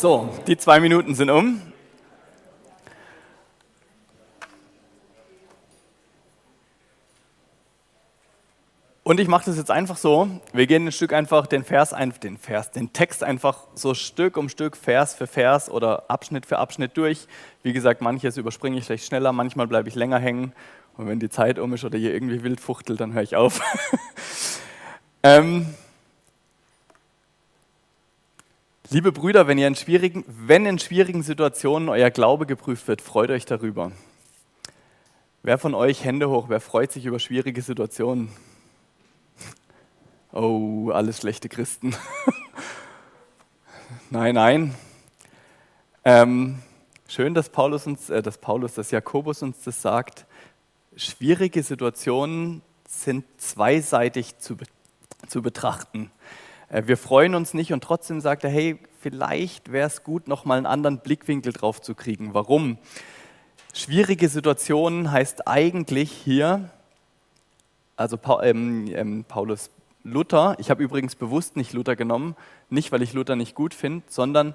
[0.00, 1.60] So, die zwei Minuten sind um.
[9.02, 10.26] Und ich mache das jetzt einfach so.
[10.54, 14.48] Wir gehen ein Stück einfach den Vers, den Vers, den Text einfach so Stück um
[14.48, 17.26] Stück, Vers für Vers oder Abschnitt für Abschnitt durch.
[17.62, 20.54] Wie gesagt, manches überspringe ich vielleicht schneller, manchmal bleibe ich länger hängen.
[20.96, 23.60] Und wenn die Zeit um ist oder hier irgendwie wild fuchtelt, dann höre ich auf.
[25.22, 25.66] ähm,
[28.92, 33.30] Liebe Brüder, wenn, ihr in schwierigen, wenn in schwierigen Situationen euer Glaube geprüft wird, freut
[33.30, 33.92] euch darüber.
[35.44, 38.30] Wer von euch, Hände hoch, wer freut sich über schwierige Situationen?
[40.32, 41.94] Oh, alles schlechte Christen.
[44.10, 44.74] nein, nein.
[46.04, 46.58] Ähm,
[47.06, 50.26] schön, dass Paulus uns, äh, dass Paulus, dass Jakobus uns das sagt.
[50.96, 54.56] Schwierige Situationen sind zweiseitig zu,
[55.28, 56.10] zu betrachten.
[56.70, 60.56] Äh, wir freuen uns nicht und trotzdem sagt er, hey, vielleicht wäre es gut, nochmal
[60.56, 62.32] einen anderen Blickwinkel drauf zu kriegen.
[62.32, 62.78] Warum?
[63.74, 66.70] Schwierige Situationen heißt eigentlich hier,
[67.96, 69.70] also ähm, ähm, Paulus
[70.02, 72.34] Luther, ich habe übrigens bewusst nicht Luther genommen,
[72.70, 74.54] nicht weil ich Luther nicht gut finde, sondern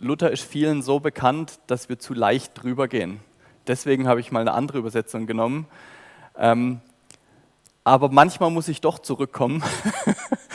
[0.00, 3.20] Luther ist vielen so bekannt, dass wir zu leicht drüber gehen.
[3.66, 5.66] Deswegen habe ich mal eine andere Übersetzung genommen.
[6.36, 6.80] Ähm,
[7.84, 9.62] aber manchmal muss ich doch zurückkommen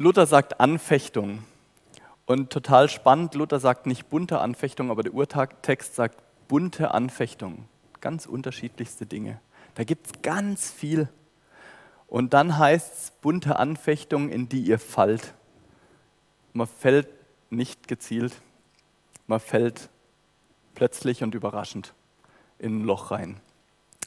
[0.00, 1.42] Luther sagt Anfechtung.
[2.24, 7.64] Und total spannend, Luther sagt nicht bunte Anfechtung, aber der Urtext sagt bunte Anfechtung.
[8.00, 9.40] Ganz unterschiedlichste Dinge.
[9.74, 11.08] Da gibt es ganz viel.
[12.06, 15.34] Und dann heißt es bunte Anfechtung, in die ihr fallt.
[16.52, 17.08] Man fällt
[17.50, 18.40] nicht gezielt,
[19.26, 19.88] man fällt
[20.76, 21.92] plötzlich und überraschend
[22.60, 23.40] in ein Loch rein.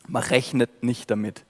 [0.07, 1.43] Man rechnet nicht damit.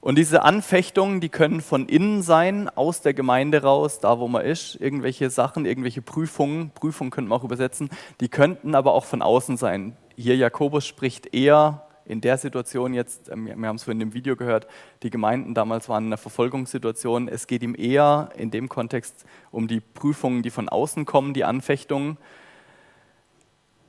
[0.00, 4.44] Und diese Anfechtungen, die können von innen sein, aus der Gemeinde raus, da wo man
[4.44, 9.22] ist, irgendwelche Sachen, irgendwelche Prüfungen, Prüfungen könnte man auch übersetzen, die könnten aber auch von
[9.22, 9.96] außen sein.
[10.16, 14.34] Hier Jakobus spricht eher in der Situation jetzt, ähm, wir haben es vorhin im Video
[14.34, 14.66] gehört,
[15.02, 17.28] die Gemeinden damals waren in einer Verfolgungssituation.
[17.28, 21.44] Es geht ihm eher in dem Kontext um die Prüfungen, die von außen kommen, die
[21.44, 22.16] Anfechtungen.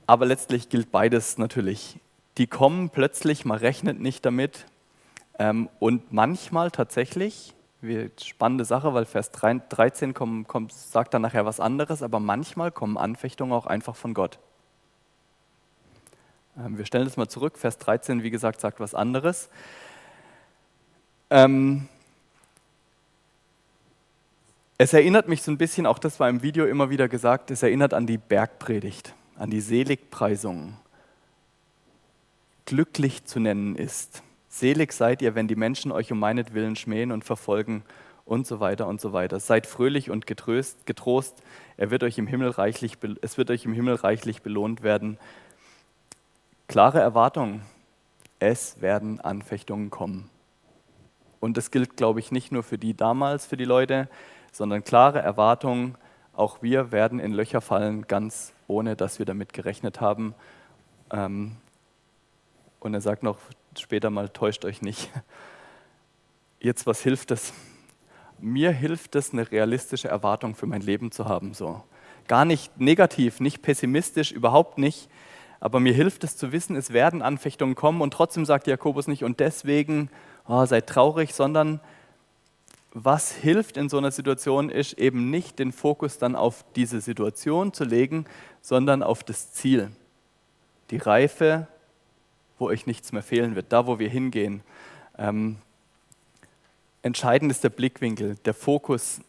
[0.06, 1.98] Aber letztlich gilt beides natürlich.
[2.36, 4.66] Die kommen plötzlich, man rechnet nicht damit,
[5.78, 7.54] und manchmal tatsächlich,
[8.20, 12.98] spannende Sache, weil Vers 13 kommt, kommt, sagt dann nachher was anderes, aber manchmal kommen
[12.98, 14.38] Anfechtungen auch einfach von Gott.
[16.58, 17.56] Ähm, wir stellen das mal zurück.
[17.56, 19.48] Vers 13, wie gesagt, sagt was anderes.
[21.30, 21.88] Ähm,
[24.76, 27.62] es erinnert mich so ein bisschen, auch das war im Video immer wieder gesagt, es
[27.62, 30.76] erinnert an die Bergpredigt, an die Seligpreisung.
[32.66, 34.22] Glücklich zu nennen ist.
[34.52, 37.84] Selig seid ihr, wenn die Menschen euch um meinetwillen schmähen und verfolgen
[38.24, 39.38] und so weiter und so weiter.
[39.38, 41.40] Seid fröhlich und getröst, getrost,
[41.76, 45.18] er wird euch im Himmel reichlich, es wird euch im Himmel reichlich belohnt werden.
[46.66, 47.62] Klare Erwartung,
[48.40, 50.28] es werden Anfechtungen kommen.
[51.38, 54.08] Und das gilt, glaube ich, nicht nur für die damals, für die Leute,
[54.52, 55.96] sondern klare Erwartung,
[56.34, 60.34] auch wir werden in Löcher fallen, ganz ohne dass wir damit gerechnet haben.
[61.12, 61.56] Ähm,
[62.80, 63.38] und er sagt noch,
[63.78, 65.10] später mal, täuscht euch nicht.
[66.60, 67.52] Jetzt, was hilft es?
[68.38, 71.54] Mir hilft es, eine realistische Erwartung für mein Leben zu haben.
[71.54, 71.82] So.
[72.28, 75.08] Gar nicht negativ, nicht pessimistisch, überhaupt nicht.
[75.60, 79.24] Aber mir hilft es zu wissen, es werden Anfechtungen kommen und trotzdem sagt Jakobus nicht,
[79.24, 80.10] und deswegen
[80.48, 81.80] oh, seid traurig, sondern
[82.92, 87.72] was hilft in so einer Situation ist eben nicht den Fokus dann auf diese Situation
[87.72, 88.24] zu legen,
[88.62, 89.90] sondern auf das Ziel.
[90.90, 91.68] Die Reife
[92.60, 94.62] wo euch nichts mehr fehlen wird, da wo wir hingehen.
[95.18, 95.56] Ähm,
[97.02, 99.20] entscheidend ist der Blickwinkel, der Fokus,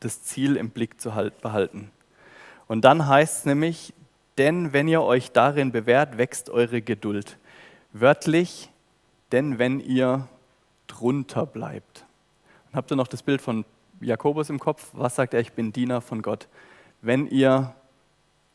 [0.00, 1.90] das Ziel im Blick zu halt, behalten.
[2.68, 3.94] Und dann heißt es nämlich,
[4.38, 7.38] denn wenn ihr euch darin bewährt, wächst eure Geduld.
[7.92, 8.70] Wörtlich,
[9.32, 10.28] denn wenn ihr
[10.86, 12.04] drunter bleibt.
[12.66, 13.64] Und habt ihr noch das Bild von
[14.00, 14.90] Jakobus im Kopf?
[14.92, 15.40] Was sagt er?
[15.40, 16.48] Ich bin Diener von Gott.
[17.00, 17.74] Wenn ihr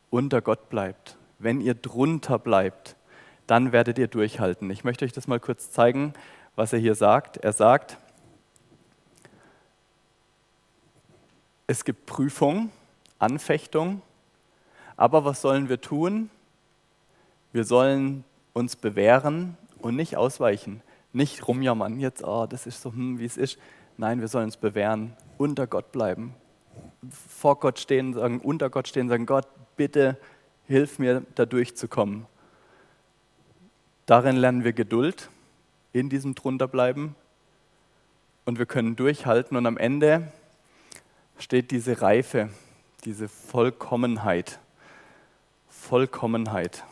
[0.10, 2.96] unter Gott bleibt, wenn ihr drunter bleibt,
[3.50, 4.70] dann werdet ihr durchhalten.
[4.70, 6.14] Ich möchte euch das mal kurz zeigen,
[6.56, 7.38] was er hier sagt.
[7.38, 7.98] Er sagt,
[11.66, 12.70] es gibt Prüfung,
[13.18, 14.04] Anfechtung,
[14.98, 16.30] aber was sollen wir tun?
[17.52, 20.82] Wir sollen uns bewähren und nicht ausweichen.
[21.12, 23.58] Nicht rumjammern, jetzt, oh, das ist so, hm, wie es ist.
[23.98, 26.36] Nein, wir sollen uns bewähren, unter Gott bleiben,
[27.28, 30.18] vor Gott stehen, sagen, unter Gott stehen, sagen, Gott, bitte
[30.68, 32.28] hilf mir, da durchzukommen.
[34.10, 35.30] Darin lernen wir Geduld,
[35.94, 37.14] in diesem drunterbleiben
[38.44, 40.32] und wir können durchhalten und am Ende
[41.38, 42.50] steht diese Reife,
[43.06, 44.58] diese Vollkommenheit.
[45.68, 46.86] Vollkommenheit.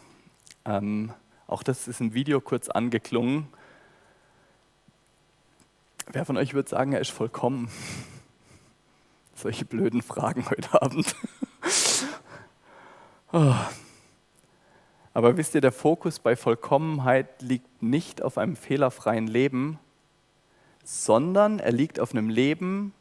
[0.64, 1.12] Ähm,
[1.48, 3.48] auch das ist im Video kurz angeklungen.
[6.12, 7.72] Wer von euch würde sagen, er ist vollkommen?
[9.34, 11.16] Solche blöden Fragen heute Abend.
[13.34, 13.56] oh.
[15.18, 19.80] Aber wisst ihr, der Fokus bei Vollkommenheit liegt nicht auf einem fehlerfreien Leben,
[20.84, 22.94] sondern er liegt auf einem Leben,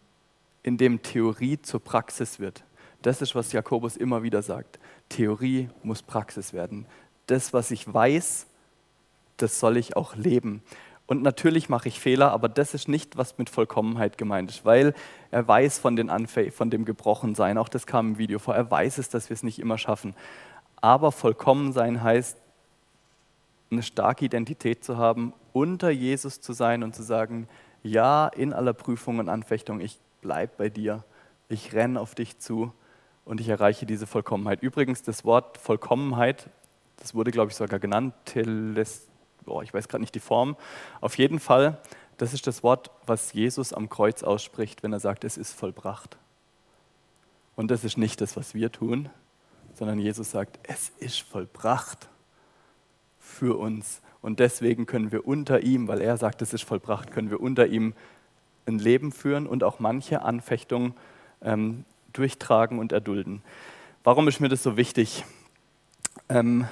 [0.63, 2.65] in dem Theorie zur Praxis wird.
[3.03, 4.79] Das ist, was Jakobus immer wieder sagt.
[5.11, 6.87] Theorie muss Praxis werden.
[7.27, 8.47] Das, was ich weiß,
[9.37, 10.63] das soll ich auch leben.
[11.07, 14.95] Und natürlich mache ich Fehler, aber das ist nicht, was mit Vollkommenheit gemeint ist, weil
[15.31, 18.71] er weiß von, den Anfä von dem Gebrochensein, auch das kam im Video vor, er
[18.71, 20.15] weiß es, dass wir es nicht immer schaffen.
[20.87, 22.39] Aber vollkommen sein heißt,
[23.73, 27.49] eine starke Identität zu haben, unter Jesus zu sein und zu sagen,
[27.83, 31.03] ja, in aller Prüfung und Anfechtung, ich bleibe bei dir,
[31.49, 32.73] ich renne auf dich zu
[33.25, 34.63] und ich erreiche diese Vollkommenheit.
[34.63, 36.51] Übrigens, das Wort Vollkommenheit,
[36.99, 39.09] das wurde, glaube ich, sogar genannt, Teles,
[39.45, 40.55] oh, ich weiß gerade nicht die Form.
[41.01, 41.79] Auf jeden Fall,
[42.17, 46.17] das ist das Wort, was Jesus am Kreuz ausspricht, wenn er sagt, es ist vollbracht.
[47.57, 49.11] Und das ist nicht das, was wir tun,
[49.77, 52.09] sondern Jesus sagt, es ist vollbracht
[53.19, 54.01] für uns.
[54.23, 57.67] Und deswegen können wir unter ihm, weil er sagt, es ist vollbracht, können wir unter
[57.67, 57.93] ihm
[58.67, 60.95] ein Leben führen und auch manche Anfechtungen
[61.43, 63.43] ähm, durchtragen und erdulden.
[64.03, 65.25] Warum ist mir das so wichtig?
[66.29, 66.67] Ähm,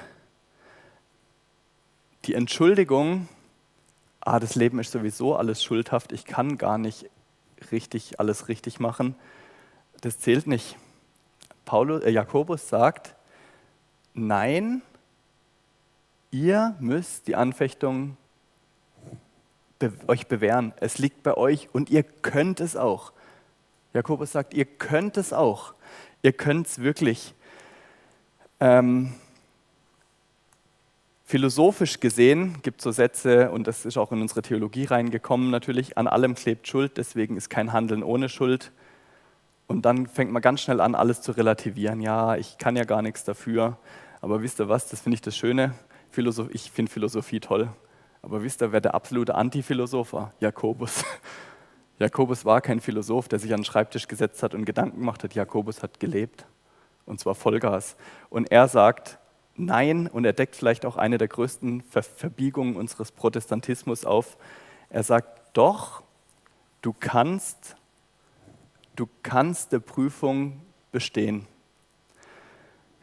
[2.25, 3.27] die Entschuldigung,
[4.19, 7.09] ah, das Leben ist sowieso alles schuldhaft, ich kann gar nicht
[7.71, 9.15] richtig alles richtig machen,
[10.01, 10.75] das zählt nicht.
[11.65, 13.15] Paulus, äh, Jakobus sagt,
[14.13, 14.81] nein,
[16.31, 18.17] ihr müsst die Anfechtung
[19.79, 20.73] be euch bewähren.
[20.79, 23.11] Es liegt bei euch und ihr könnt es auch.
[23.93, 25.73] Jakobus sagt, ihr könnt es auch.
[26.21, 27.33] Ihr könnt es wirklich.
[28.59, 29.13] Ähm,
[31.25, 35.97] philosophisch gesehen gibt es so Sätze, und das ist auch in unsere Theologie reingekommen natürlich,
[35.97, 38.71] an allem klebt Schuld, deswegen ist kein Handeln ohne Schuld.
[39.67, 42.01] Und dann fängt man ganz schnell an, alles zu relativieren.
[42.01, 43.77] Ja, ich kann ja gar nichts dafür.
[44.21, 45.73] Aber wisst ihr was, das finde ich das Schöne.
[46.11, 47.69] Philosoph ich finde Philosophie toll.
[48.21, 50.33] Aber wisst ihr, wer der absolute Antiphilosoph war?
[50.39, 51.03] Jakobus.
[51.99, 55.33] Jakobus war kein Philosoph, der sich an den Schreibtisch gesetzt hat und Gedanken gemacht hat.
[55.33, 56.45] Jakobus hat gelebt.
[57.05, 57.95] Und zwar Vollgas.
[58.29, 59.19] Und er sagt,
[59.55, 64.37] nein, und er deckt vielleicht auch eine der größten Ver Verbiegungen unseres Protestantismus auf.
[64.89, 66.03] Er sagt, doch,
[66.81, 67.75] du kannst,
[68.95, 71.47] du kannst der Prüfung bestehen.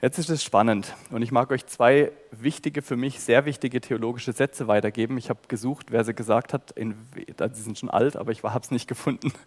[0.00, 4.33] Jetzt ist es spannend und ich mag euch zwei wichtige, für mich sehr wichtige theologische
[4.33, 5.16] Sätze weitergeben.
[5.16, 6.72] Ich habe gesucht, wer sie gesagt hat.
[6.72, 9.33] In, sie sind schon alt, aber ich habe es nicht gefunden.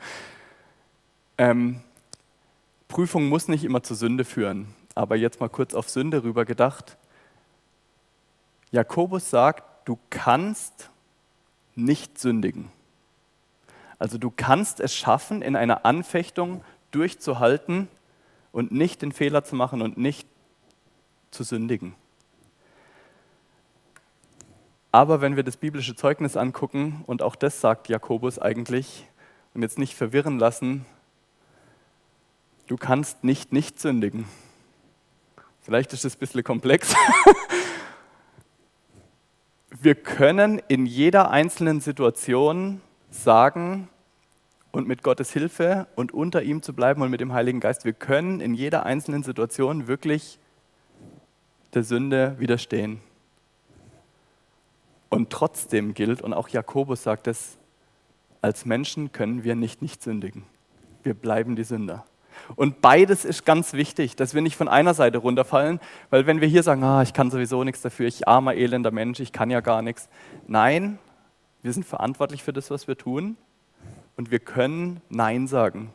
[1.37, 1.81] Ähm,
[2.87, 6.95] Prüfung muss nicht immer zur Sünde führen, aber jetzt mal kurz auf Sünde rüber gedacht.
[8.71, 10.89] Jakobus sagt, du kannst
[11.75, 12.71] nicht sündigen.
[13.99, 17.87] Also du kannst es schaffen, in einer Anfechtung durchzuhalten
[18.51, 20.27] und nicht den Fehler zu machen und nicht
[21.31, 21.95] zu sündigen.
[24.91, 29.05] Aber wenn wir das biblische Zeugnis angucken, und auch das sagt Jakobus eigentlich,
[29.53, 30.85] und jetzt nicht verwirren lassen,
[32.67, 34.25] du kannst nicht nicht sündigen.
[35.61, 36.93] Vielleicht ist das ein bisschen komplex.
[39.69, 42.81] wir können in jeder einzelnen Situation
[43.23, 43.89] sagen,
[44.75, 47.93] und mit Gottes Hilfe und unter ihm zu bleiben und mit dem Heiligen Geist, wir
[47.93, 50.37] können in jeder einzelnen Situation wirklich
[51.73, 52.99] der Sünde widerstehen.
[55.07, 57.57] Und trotzdem gilt, und auch Jakobus sagt es,
[58.41, 60.43] als Menschen können wir nicht nicht sündigen.
[61.03, 62.05] Wir bleiben die Sünder.
[62.57, 66.49] Und beides ist ganz wichtig, dass wir nicht von einer Seite runterfallen, weil wenn wir
[66.49, 69.61] hier sagen, ah, ich kann sowieso nichts dafür, ich armer, elender Mensch, ich kann ja
[69.61, 70.09] gar nichts.
[70.47, 70.99] Nein,
[71.65, 73.37] wir sind verantwortlich für das, was wir tun
[74.17, 75.91] und wir können Nein sagen.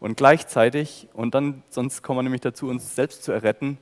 [0.00, 3.78] Und gleichzeitig, und dann, sonst kommen wir nämlich dazu, uns selbst zu erretten,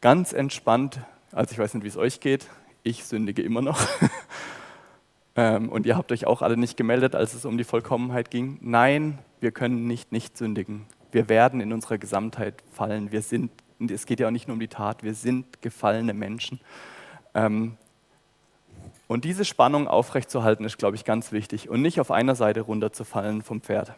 [0.00, 1.00] ganz entspannt,
[1.32, 2.46] also ich weiß nicht, wie es euch geht,
[2.84, 3.80] ich sündige immer noch.
[5.36, 8.58] Ähm, und ihr habt euch auch alle nicht gemeldet, als es um die Vollkommenheit ging.
[8.62, 10.86] Nein, wir können nicht nicht sündigen.
[11.12, 13.12] Wir werden in unserer Gesamtheit fallen.
[13.12, 16.60] Wir sind, es geht ja auch nicht nur um die Tat, wir sind gefallene Menschen.
[17.32, 17.76] Ähm,
[19.10, 23.42] Und diese Spannung aufrechtzuerhalten, ist, glaube ich, ganz wichtig und nicht auf einer Seite runterzufallen
[23.42, 23.92] vom Pferd.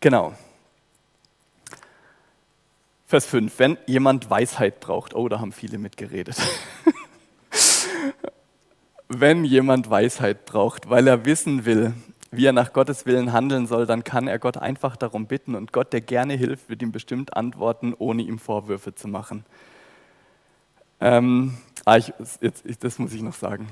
[0.00, 0.34] Genau.
[3.06, 3.56] Vers 5.
[3.56, 6.36] Wenn jemand Weisheit braucht, oh, da haben viele mitgeredet.
[9.08, 11.94] Wenn jemand Weisheit braucht, weil er wissen will,
[12.30, 15.72] wie er nach Gottes Willen handeln soll, dann kann er Gott einfach darum bitten und
[15.72, 19.44] Gott, der gerne hilft, wird ihm bestimmt antworten, ohne ihm Vorwürfe zu machen.
[21.00, 23.68] Ähm, ah, ich, jetzt, ich, das muss ich noch sagen.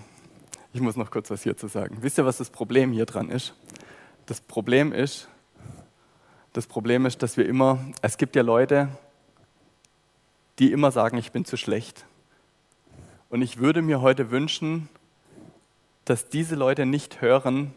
[0.73, 1.99] Ich muss noch kurz was hierzu sagen.
[2.01, 3.55] Wisst ihr, was das Problem hier dran ist?
[4.27, 5.29] Das Problem ist,
[6.53, 8.89] das Problem ist, dass wir immer, es gibt ja Leute,
[10.59, 12.07] die immer sagen, ich bin zu schlecht.
[13.29, 14.89] Und ich würde mir heute wünschen,
[16.05, 17.75] dass diese Leute nicht hören,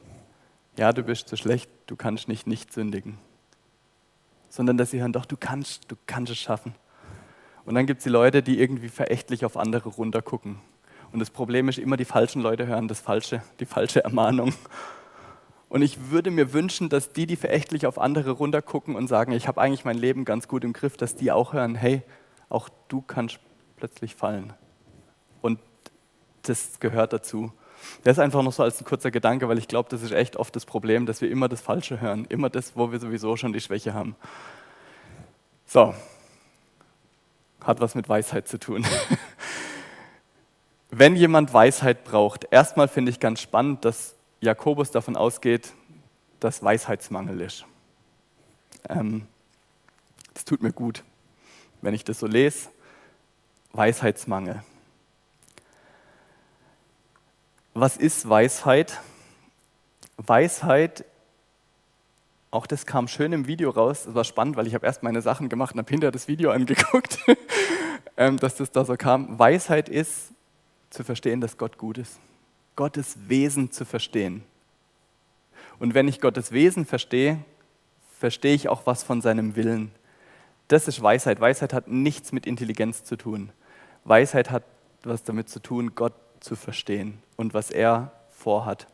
[0.78, 3.18] ja, du bist zu schlecht, du kannst nicht nicht sündigen.
[4.50, 6.76] Sondern dass sie hören, doch, du kannst, du kannst es schaffen.
[7.66, 10.60] Und dann gibt es die Leute, die irgendwie verächtlich auf andere runtergucken.
[11.12, 14.54] Und das Problem ist immer, die falschen Leute hören das Falsche, die falsche Ermahnung.
[15.70, 19.48] Und ich würde mir wünschen, dass die, die verächtlich auf andere runtergucken und sagen, ich
[19.48, 22.04] habe eigentlich mein Leben ganz gut im Griff, dass die auch hören, hey,
[22.50, 23.40] auch du kannst
[23.76, 24.54] plötzlich fallen.
[25.42, 25.60] Und
[26.44, 27.52] das gehört dazu.
[28.04, 30.38] Das ist einfach noch so als ein kurzer Gedanke, weil ich glaube, das ist echt
[30.38, 33.54] oft das Problem, dass wir immer das Falsche hören, immer das, wo wir sowieso schon
[33.54, 34.16] die Schwäche haben.
[35.66, 35.94] So,
[37.62, 38.86] hat was mit Weisheit zu tun.
[40.90, 45.74] Wenn jemand Weisheit braucht, erstmal finde ich ganz spannend, dass Jakobus davon ausgeht,
[46.40, 47.66] dass Weisheitsmangel ist.
[48.88, 49.28] Ähm,
[50.34, 51.04] das tut mir gut,
[51.82, 52.70] wenn ich das so lese.
[53.74, 54.64] Weisheitsmangel.
[57.80, 59.00] Was ist Weisheit?
[60.18, 61.06] Weisheit,
[62.50, 64.06] auch das kam schön im Video raus.
[64.06, 66.50] Das war spannend, weil ich habe erst meine Sachen gemacht und habe hinterher das Video
[66.54, 67.20] angeguckt,
[68.18, 69.38] ähm, dass das da so kam.
[69.38, 70.32] Weisheit ist
[70.90, 72.20] zu verstehen, dass Gott gut ist.
[72.76, 74.44] Gottes Wesen zu verstehen.
[75.78, 77.38] Und wenn ich Gottes Wesen verstehe,
[78.18, 79.92] verstehe ich auch was von seinem Willen.
[80.68, 81.40] Das ist Weisheit.
[81.40, 83.52] Weisheit hat nichts mit Intelligenz zu tun.
[84.04, 84.64] Weisheit hat
[85.04, 86.14] was damit zu tun, Gott
[86.48, 88.88] zu verstehen und was er vorhat.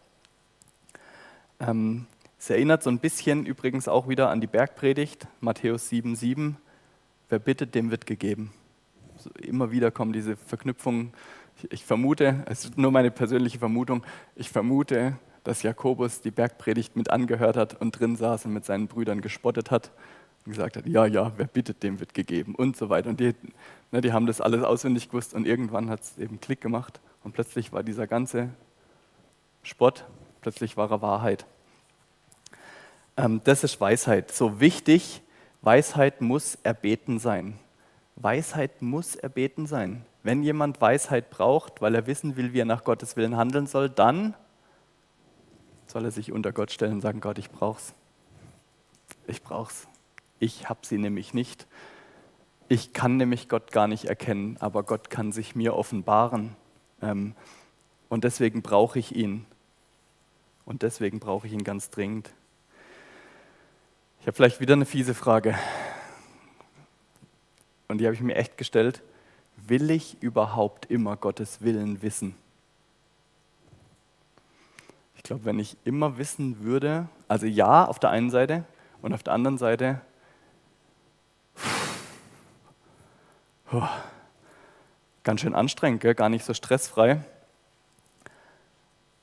[1.59, 2.07] Ähm,
[2.39, 6.55] es erinnert so ein bisschen übrigens auch wieder an die Bergpredigt, Matthäus 7,7.
[7.29, 8.51] Wer bittet, dem wird gegeben.
[9.15, 11.13] Also immer wieder kommen diese Verknüpfungen.
[11.69, 14.03] Ich, vermute, es ist nur meine persönliche Vermutung,
[14.35, 18.87] ich vermute, dass Jakobus die Bergpredigt mit angehört hat und drin saß und mit seinen
[18.87, 19.91] Brüdern gespottet hat
[20.45, 23.09] und gesagt hat, ja, ja, wer bittet, dem wird gegeben und so weiter.
[23.09, 23.35] Und die,
[23.91, 27.33] ne, die haben das alles auswendig gewusst und irgendwann hat es eben Klick gemacht und
[27.33, 28.49] plötzlich war dieser ganze
[29.63, 30.05] Spott,
[30.41, 31.45] plötzlich war er Wahrheit.
[33.17, 34.31] Ähm, das ist Weisheit.
[34.31, 35.21] So wichtig,
[35.61, 37.57] Weisheit muss erbeten sein.
[38.15, 40.05] Weisheit muss erbeten sein.
[40.23, 43.89] Wenn jemand Weisheit braucht, weil er wissen will, wie er nach Gottes Willen handeln soll,
[43.89, 44.35] dann
[45.87, 47.93] soll er sich unter Gott stellen und sagen, Gott, ich brauch's.
[49.27, 49.87] Ich brauch's.
[50.39, 51.67] Ich habe sie nämlich nicht.
[52.67, 56.55] Ich kann nämlich Gott gar nicht erkennen, aber Gott kann sich mir offenbaren.
[57.03, 57.35] Ähm,
[58.09, 59.45] und deswegen brauche ich ihn.
[60.65, 62.29] Und deswegen brauche ich ihn ganz dringend.
[64.21, 65.57] Ich habe vielleicht wieder eine fiese Frage.
[67.89, 69.01] Und die habe ich mir echt gestellt.
[69.57, 72.35] Will ich überhaupt immer Gottes Willen wissen?
[75.17, 78.63] Ich glaube, wenn ich immer wissen würde, also ja auf der einen Seite
[79.01, 80.01] und auf der anderen Seite,
[83.65, 83.87] puh,
[85.23, 86.15] ganz schön anstrengend, gell?
[86.15, 87.21] gar nicht so stressfrei.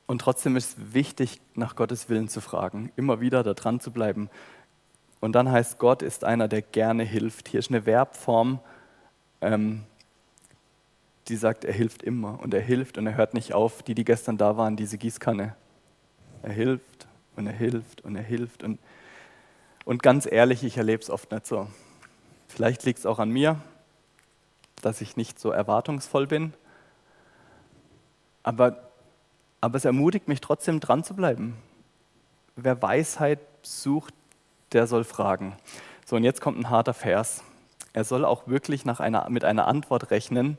[0.07, 3.93] Und trotzdem ist es wichtig, nach Gottes Willen zu fragen, immer wieder da dran zu
[3.93, 4.29] bleiben.
[5.21, 7.49] Und dann heißt, Gott ist einer, der gerne hilft.
[7.49, 8.59] Hier ist eine Verbform,
[9.41, 9.83] ähm,
[11.29, 13.83] die sagt, er hilft immer und er hilft und er hört nicht auf.
[13.83, 15.55] Die, die gestern da waren, diese Gießkanne.
[16.43, 18.63] Er hilft und er hilft und er hilft.
[18.65, 18.81] Und,
[19.85, 21.69] und ganz ehrlich, ich erlebe es oft nicht so.
[22.49, 23.61] Vielleicht liegt es auch an mir,
[24.81, 26.55] dass ich nicht so erwartungsvoll bin.
[28.43, 28.79] Aber,
[29.61, 31.57] aber es ermutigt mich trotzdem dran zu bleiben.
[32.57, 34.15] Wer Weisheit sucht,
[34.73, 35.57] der soll fragen.
[36.07, 37.43] So, und jetzt kommt ein harter Vers.
[37.93, 40.59] Er soll auch wirklich nach einer, mit einer Antwort rechnen,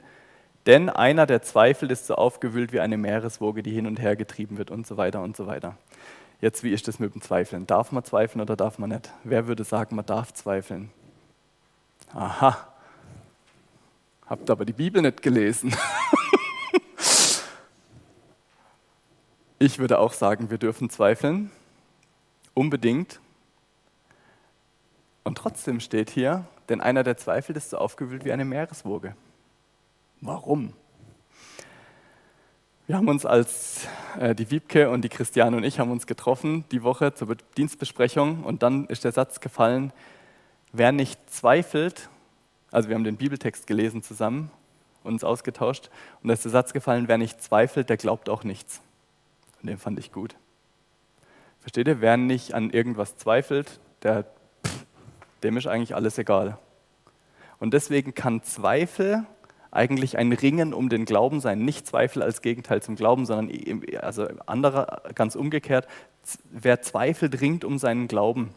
[0.65, 4.57] denn einer, der zweifelt, ist so aufgewühlt wie eine Meereswoge, die hin und her getrieben
[4.57, 5.75] wird und so weiter und so weiter.
[6.39, 7.67] Jetzt, wie ist das mit dem Zweifeln?
[7.67, 9.11] Darf man zweifeln oder darf man nicht?
[9.23, 10.91] Wer würde sagen, man darf zweifeln?
[12.13, 12.57] Aha,
[14.31, 15.75] habt aber die Bibel nicht gelesen.
[19.59, 21.51] ich würde auch sagen, wir dürfen zweifeln,
[22.53, 23.19] unbedingt.
[25.25, 29.17] Und trotzdem steht hier, denn einer, der zweifelt, ist so aufgewühlt wie eine Meereswoge.
[30.21, 30.71] Warum?
[32.87, 33.85] Wir haben uns als
[34.17, 38.45] äh, die Wiebke und die Christiane und ich haben uns getroffen die Woche zur Dienstbesprechung
[38.45, 39.91] und dann ist der Satz gefallen,
[40.71, 42.09] wer nicht zweifelt,
[42.71, 44.49] also wir haben den Bibeltext gelesen zusammen,
[45.03, 45.89] uns ausgetauscht
[46.21, 48.81] und da ist der Satz gefallen, wer nicht zweifelt, der glaubt auch nichts.
[49.61, 50.35] Und den fand ich gut.
[51.59, 52.01] Versteht ihr?
[52.01, 54.25] Wer nicht an irgendwas zweifelt, der,
[54.65, 54.85] pff,
[55.43, 56.57] dem ist eigentlich alles egal.
[57.59, 59.25] Und deswegen kann Zweifel
[59.69, 61.59] eigentlich ein Ringen um den Glauben sein.
[61.59, 65.87] Nicht Zweifel als Gegenteil zum Glauben, sondern also anderer, ganz umgekehrt.
[66.49, 68.53] Wer zweifelt, ringt um seinen Glauben.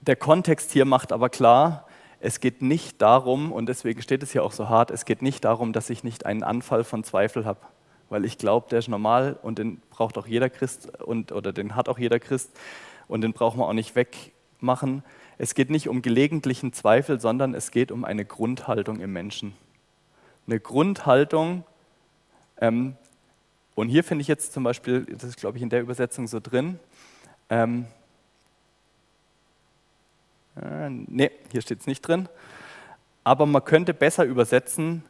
[0.00, 1.85] Der Kontext hier macht aber klar,
[2.26, 5.44] es geht nicht darum, und deswegen steht es hier auch so hart, es geht nicht
[5.44, 7.60] darum, dass ich nicht einen Anfall von Zweifel habe,
[8.08, 11.76] weil ich glaube, der ist normal und den braucht auch jeder Christ und, oder den
[11.76, 12.50] hat auch jeder Christ
[13.06, 15.04] und den brauchen wir auch nicht wegmachen.
[15.38, 19.52] Es geht nicht um gelegentlichen Zweifel, sondern es geht um eine Grundhaltung im Menschen.
[20.48, 21.62] Eine Grundhaltung,
[22.60, 22.96] ähm,
[23.76, 26.40] und hier finde ich jetzt zum Beispiel, das ist glaube ich in der Übersetzung so
[26.40, 26.80] drin,
[27.50, 27.86] ähm,
[30.60, 32.28] äh, ne, hier steht es nicht drin,
[33.24, 35.04] aber man könnte besser übersetzen,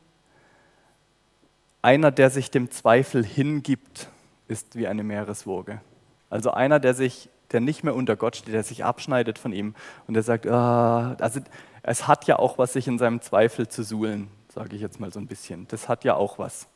[1.83, 4.09] einer, der sich dem Zweifel hingibt,
[4.49, 5.81] ist wie eine Meereswoge.
[6.31, 9.75] Also einer, der sich der nicht mehr unter Gott steht, der sich abschneidet von ihm
[10.07, 11.41] und der sagt, ah, also
[11.83, 15.13] es hat ja auch was, sich in seinem Zweifel zu suhlen, sage ich jetzt mal
[15.13, 15.69] so ein bisschen.
[15.69, 16.67] Das hat ja auch was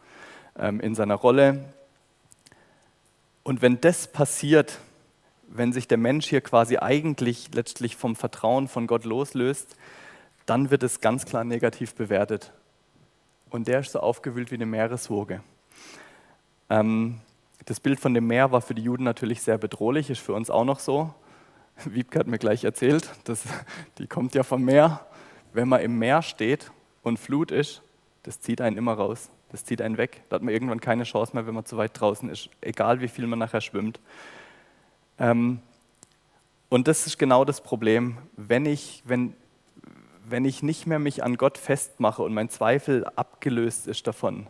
[0.58, 1.64] ähm, in seiner Rolle.
[3.42, 4.78] Und wenn das passiert,
[5.52, 9.76] wenn sich der Mensch hier quasi eigentlich letztlich vom Vertrauen von Gott loslöst,
[10.46, 12.52] dann wird es ganz klar negativ bewertet.
[13.50, 15.42] Und der ist so aufgewühlt wie eine Meereswoge.
[16.68, 17.20] Ähm,
[17.64, 20.50] das Bild von dem Meer war für die Juden natürlich sehr bedrohlich, ist für uns
[20.50, 21.12] auch noch so.
[21.84, 23.42] Wiebke hat mir gleich erzählt, dass,
[23.98, 25.04] die kommt ja vom Meer.
[25.52, 26.70] Wenn man im Meer steht
[27.02, 27.82] und Flut ist,
[28.22, 29.30] das zieht einen immer raus.
[29.50, 30.22] Das zieht einen weg.
[30.28, 33.08] Da hat man irgendwann keine Chance mehr, wenn man zu weit draußen ist, egal wie
[33.08, 33.98] viel man nachher schwimmt.
[35.20, 35.60] Ähm,
[36.70, 38.18] und das ist genau das Problem.
[38.36, 39.34] Wenn ich, wenn,
[40.28, 44.46] wenn ich nicht mehr mich an Gott festmache und mein Zweifel abgelöst ist davon,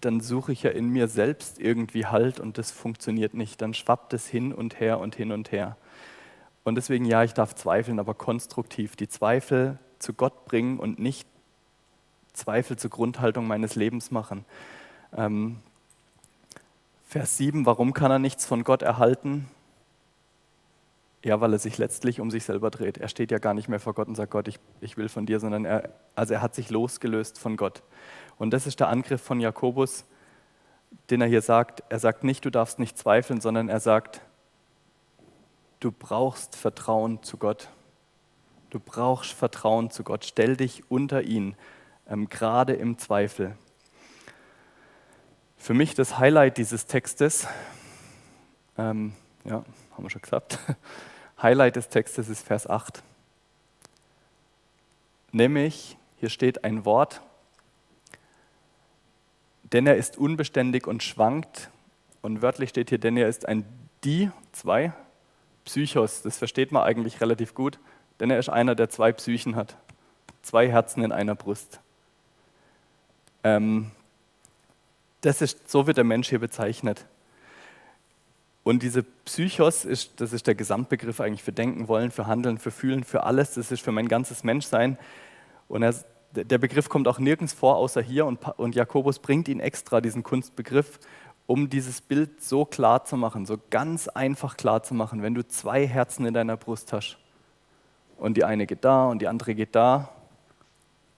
[0.00, 3.62] dann suche ich ja in mir selbst irgendwie Halt und das funktioniert nicht.
[3.62, 5.76] Dann schwappt es hin und her und hin und her.
[6.64, 8.96] Und deswegen, ja, ich darf zweifeln, aber konstruktiv.
[8.96, 11.26] Die Zweifel zu Gott bringen und nicht
[12.32, 14.44] Zweifel zur Grundhaltung meines Lebens machen.
[15.16, 15.58] Ähm,
[17.08, 19.48] Vers 7, warum kann er nichts von Gott erhalten?
[21.24, 22.98] Ja, weil er sich letztlich um sich selber dreht.
[22.98, 25.24] Er steht ja gar nicht mehr vor Gott und sagt, Gott, ich, ich will von
[25.24, 27.84] dir, sondern er, also er hat sich losgelöst von Gott.
[28.38, 30.04] Und das ist der Angriff von Jakobus,
[31.08, 31.84] den er hier sagt.
[31.88, 34.20] Er sagt nicht, du darfst nicht zweifeln, sondern er sagt,
[35.78, 37.68] du brauchst Vertrauen zu Gott.
[38.70, 40.24] Du brauchst Vertrauen zu Gott.
[40.24, 41.54] Stell dich unter ihn,
[42.08, 43.56] ähm, gerade im Zweifel.
[45.56, 47.46] Für mich das Highlight dieses Textes,
[48.78, 49.12] ähm,
[49.44, 50.58] ja, haben wir schon gesagt,
[51.42, 53.02] Highlight des Textes ist Vers 8.
[55.32, 57.20] Nämlich, hier steht ein Wort,
[59.72, 61.70] denn er ist unbeständig und schwankt.
[62.22, 63.64] Und wörtlich steht hier, denn er ist ein
[64.04, 64.92] Die, zwei,
[65.64, 66.22] Psychos.
[66.22, 67.78] Das versteht man eigentlich relativ gut,
[68.20, 69.76] denn er ist einer, der zwei Psychen hat.
[70.42, 71.80] Zwei Herzen in einer Brust.
[73.42, 73.90] Ähm,
[75.20, 77.06] das ist, so wird der Mensch hier bezeichnet.
[78.64, 82.70] Und diese Psychos, ist, das ist der Gesamtbegriff eigentlich für Denken, Wollen, für Handeln, für
[82.70, 83.54] Fühlen, für alles.
[83.54, 84.98] Das ist für mein ganzes Menschsein.
[85.68, 85.94] Und er
[86.44, 88.26] der Begriff kommt auch nirgends vor, außer hier.
[88.26, 90.98] Und, und Jakobus bringt ihn extra, diesen Kunstbegriff,
[91.46, 95.22] um dieses Bild so klar zu machen, so ganz einfach klar zu machen.
[95.22, 97.18] Wenn du zwei Herzen in deiner Brust hast
[98.18, 100.12] und die eine geht da und die andere geht da,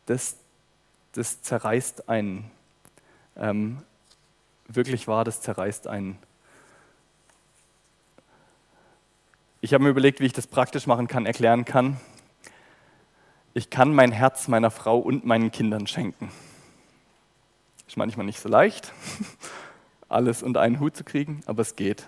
[0.07, 0.37] das,
[1.13, 2.51] das zerreißt einen.
[3.37, 3.79] Ähm,
[4.69, 6.19] wirklich wahr, das zerreißt einen.
[9.61, 11.99] Ich habe mir überlegt, wie ich das praktisch machen kann, erklären kann
[13.59, 16.31] ich kann mein Herz meiner Frau und meinen Kindern schenken.
[17.89, 18.93] Ist manchmal nicht so leicht,
[20.09, 22.07] alles unter einen Hut zu kriegen, aber es geht.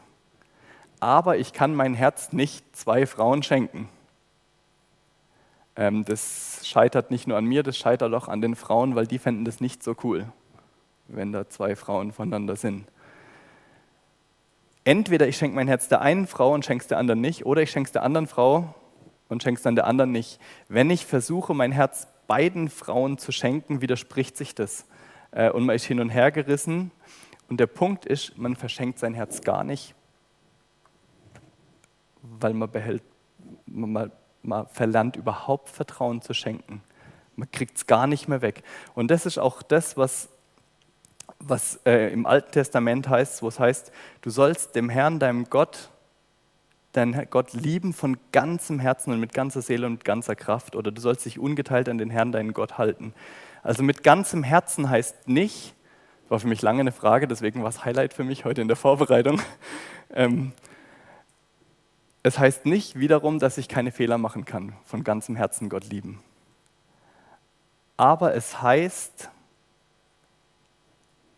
[1.01, 3.89] Aber ich kann mein Herz nicht zwei Frauen schenken.
[5.75, 9.19] Ähm, das scheitert nicht nur an mir, das scheitert auch an den Frauen, weil die
[9.19, 10.27] fänden das nicht so cool,
[11.11, 12.87] wenn da zwei Frauen voneinander sind.
[14.85, 17.63] Entweder ich schenke mein Herz der einen Frau und schenke es der anderen nicht, oder
[17.63, 18.75] ich schenke es der anderen Frau
[19.29, 20.41] und schenkst dann der anderen nicht.
[20.69, 24.87] Wenn ich versuche, mein Herz beiden Frauen zu schenken, widerspricht sich das.
[25.31, 26.91] Äh, und man ist hin und her gerissen.
[27.49, 29.95] Und der Punkt ist, man verschenkt sein Herz gar nicht,
[32.23, 33.03] weil man behält,
[33.67, 34.11] man
[34.43, 36.83] man verlernt überhaupt Vertrauen zu schenken.
[37.37, 38.63] Man kriegt es gar nicht mehr weg.
[38.95, 40.29] Und das ist auch das, was,
[41.41, 45.91] was äh, im Alten Testament heißt, wo es heißt, du sollst dem Herrn, deinem Gott,
[46.93, 50.77] deinen Gott lieben von ganzem Herzen und mit ganzer Seele und ganzer Kraft.
[50.77, 53.15] Oder du sollst dich ungeteilt an den Herrn, deinen Gott halten.
[53.63, 55.75] Also mit ganzem Herzen heißt nicht,
[56.29, 58.77] war für mich lange eine Frage, deswegen war es Highlight für mich heute in der
[58.77, 59.41] Vorbereitung.
[60.13, 60.51] Ähm,
[62.25, 66.21] es heißt nicht wiederum, dass ich keine Fehler machen kann, von ganzem Herzen Gott lieben.
[67.97, 69.31] Aber es heißt,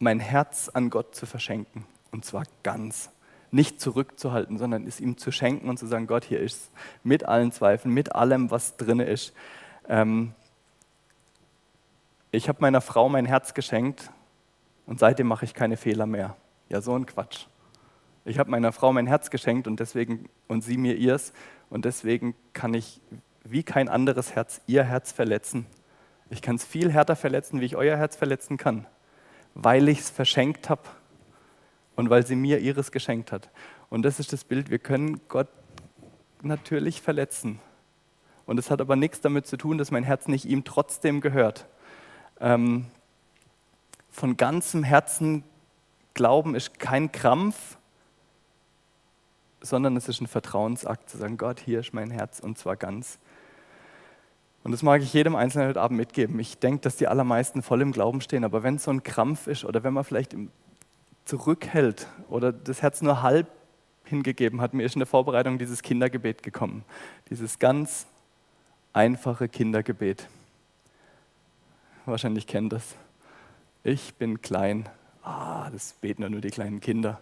[0.02, 3.10] mein Herz an Gott zu verschenken, und zwar ganz.
[3.52, 6.70] Nicht zurückzuhalten, sondern es ihm zu schenken und zu sagen, Gott, hier ist es,
[7.04, 9.32] mit allen Zweifeln, mit allem, was drin ist.
[9.88, 10.34] Ähm,
[12.32, 14.10] ich habe meiner Frau mein Herz geschenkt
[14.86, 16.36] und seitdem mache ich keine Fehler mehr.
[16.68, 17.46] Ja, so ein Quatsch.
[18.24, 21.32] Ich habe meiner Frau mein Herz geschenkt und deswegen und sie mir ihrs
[21.70, 23.00] und deswegen kann ich
[23.44, 25.66] wie kein anderes Herz ihr Herz verletzen.
[26.30, 28.86] Ich kann es viel härter verletzen, wie ich euer Herz verletzen kann,
[29.54, 30.82] weil ich es verschenkt habe
[31.96, 33.50] und weil sie mir ihres geschenkt hat.
[33.90, 35.48] Und das ist das Bild, wir können Gott
[36.42, 37.60] natürlich verletzen.
[38.46, 41.66] Und es hat aber nichts damit zu tun, dass mein Herz nicht ihm trotzdem gehört.
[42.40, 42.86] Ähm,
[44.10, 45.44] von ganzem Herzen
[46.14, 47.78] glauben ist kein Krampf,
[49.60, 53.18] sondern es ist ein Vertrauensakt zu sagen, Gott, hier ist mein Herz und zwar ganz.
[54.64, 56.38] Und das mag ich jedem Einzelnen heute Abend mitgeben.
[56.38, 59.46] Ich denke, dass die allermeisten voll im Glauben stehen, aber wenn es so ein Krampf
[59.48, 60.36] ist oder wenn man vielleicht
[61.24, 63.48] zurückhält oder das Herz nur halb
[64.04, 66.84] hingegeben hat, mir ist in der Vorbereitung dieses Kindergebet gekommen.
[67.30, 68.06] Dieses ganz
[68.92, 70.28] einfache Kindergebet.
[72.04, 72.94] Wahrscheinlich kennt das.
[73.84, 74.88] Ich bin klein.
[75.22, 77.20] Ah, das beten nur die kleinen Kinder.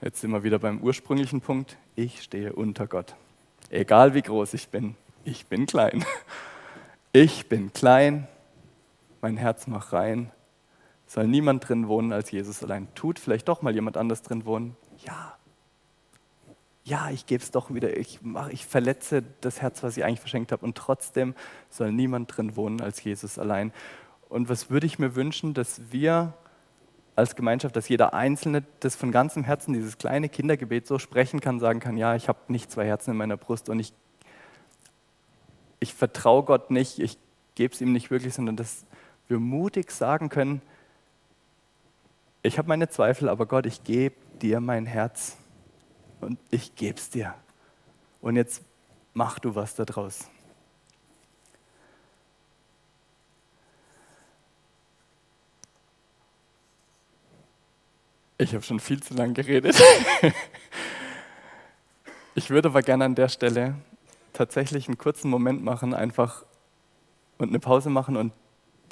[0.00, 1.76] Jetzt sind wir wieder beim ursprünglichen Punkt.
[1.96, 3.14] Ich stehe unter Gott.
[3.70, 4.94] Egal wie groß ich bin,
[5.28, 6.04] ich bin klein.
[7.12, 8.28] Ich bin klein,
[9.20, 10.30] mein Herz macht rein.
[11.06, 12.88] Soll niemand drin wohnen als Jesus allein.
[12.94, 14.76] Tut vielleicht doch mal jemand anders drin wohnen?
[15.04, 15.36] Ja.
[16.84, 17.96] Ja, ich gebe es doch wieder.
[17.96, 20.64] Ich, mach, ich verletze das Herz, was ich eigentlich verschenkt habe.
[20.64, 21.34] Und trotzdem
[21.70, 23.72] soll niemand drin wohnen als Jesus allein.
[24.28, 26.34] Und was würde ich mir wünschen, dass wir
[27.16, 31.58] als Gemeinschaft, dass jeder Einzelne das von ganzem Herzen, dieses kleine Kindergebet so sprechen kann,
[31.58, 33.92] sagen kann, ja, ich habe nicht zwei Herzen in meiner Brust und ich,
[35.80, 37.18] ich vertraue Gott nicht, ich
[37.54, 38.84] gebe es ihm nicht wirklich, sondern dass
[39.28, 40.62] wir mutig sagen können,
[42.42, 45.36] ich habe meine Zweifel, aber Gott, ich gebe dir mein Herz
[46.20, 47.34] und ich gebe es dir.
[48.20, 48.62] Und jetzt
[49.12, 50.28] mach du was daraus.
[58.40, 59.80] Ich habe schon viel zu lange geredet.
[62.38, 63.74] Ich würde aber gerne an der Stelle
[64.38, 66.44] tatsächlich einen kurzen Moment machen, einfach
[67.38, 68.32] und eine Pause machen und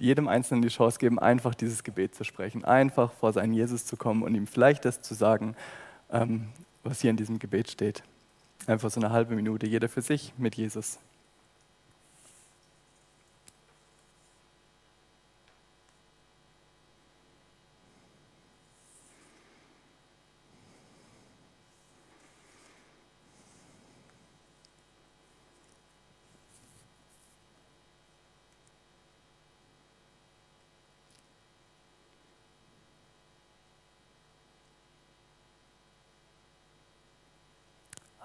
[0.00, 3.96] jedem Einzelnen die Chance geben, einfach dieses Gebet zu sprechen, einfach vor seinen Jesus zu
[3.96, 5.54] kommen und ihm vielleicht das zu sagen,
[6.10, 6.48] ähm,
[6.82, 8.02] was hier in diesem Gebet steht.
[8.66, 10.98] Einfach so eine halbe Minute, jeder für sich mit Jesus.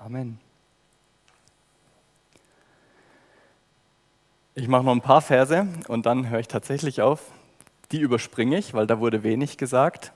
[0.03, 0.39] Amen.
[4.55, 7.21] Ich mache noch ein paar Verse und dann höre ich tatsächlich auf.
[7.91, 10.11] Die überspringe ich, weil da wurde wenig gesagt.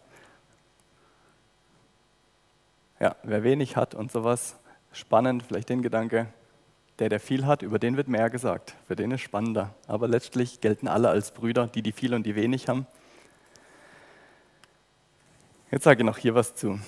[3.00, 4.56] Ja, wer wenig hat und sowas,
[4.92, 6.28] spannend, vielleicht den Gedanke,
[6.98, 8.76] der, der viel hat, über den wird mehr gesagt.
[8.88, 9.76] Für den ist spannender.
[9.86, 12.88] Aber letztlich gelten alle als Brüder, die, die viel und die wenig haben.
[15.70, 16.80] Jetzt sage ich noch hier was zu.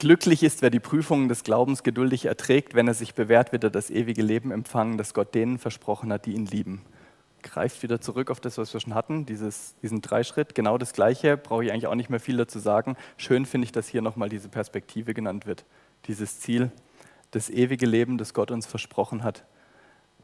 [0.00, 3.70] Glücklich ist, wer die Prüfungen des Glaubens geduldig erträgt, wenn er sich bewährt, wird er
[3.70, 6.80] das ewige Leben empfangen, das Gott denen versprochen hat, die ihn lieben.
[7.42, 10.54] Greift wieder zurück auf das, was wir schon hatten, dieses, diesen Dreischritt.
[10.54, 12.96] Genau das Gleiche, brauche ich eigentlich auch nicht mehr viel dazu sagen.
[13.18, 15.66] Schön finde ich, dass hier nochmal diese Perspektive genannt wird.
[16.06, 16.72] Dieses Ziel,
[17.32, 19.44] das ewige Leben, das Gott uns versprochen hat.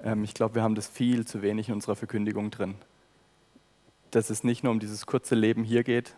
[0.02, 2.76] Ähm, ich glaube, wir haben das viel zu wenig in unserer Verkündigung drin.
[4.10, 6.14] Dass es nicht nur um dieses kurze Leben hier geht,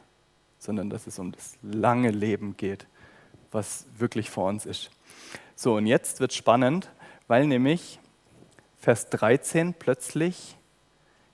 [0.61, 2.87] sondern dass es um das lange Leben geht
[3.51, 4.91] was wirklich vor uns ist.
[5.55, 6.91] So, und jetzt wird spannend,
[7.27, 7.99] weil nämlich
[8.79, 10.57] Vers 13 plötzlich,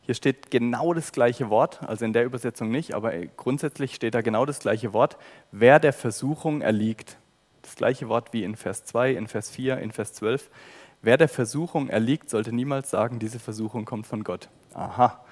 [0.02, 4.22] hier steht genau das gleiche Wort, also in der Übersetzung nicht, aber grundsätzlich steht da
[4.22, 5.16] genau das gleiche Wort,
[5.52, 7.16] wer der Versuchung erliegt.
[7.62, 10.50] Das gleiche Wort wie in Vers 2, in Vers 4, in Vers 12.
[11.02, 14.48] wer der Versuchung erliegt, sollte niemals sagen, diese Versuchung kommt von Gott.
[14.72, 15.22] Aha,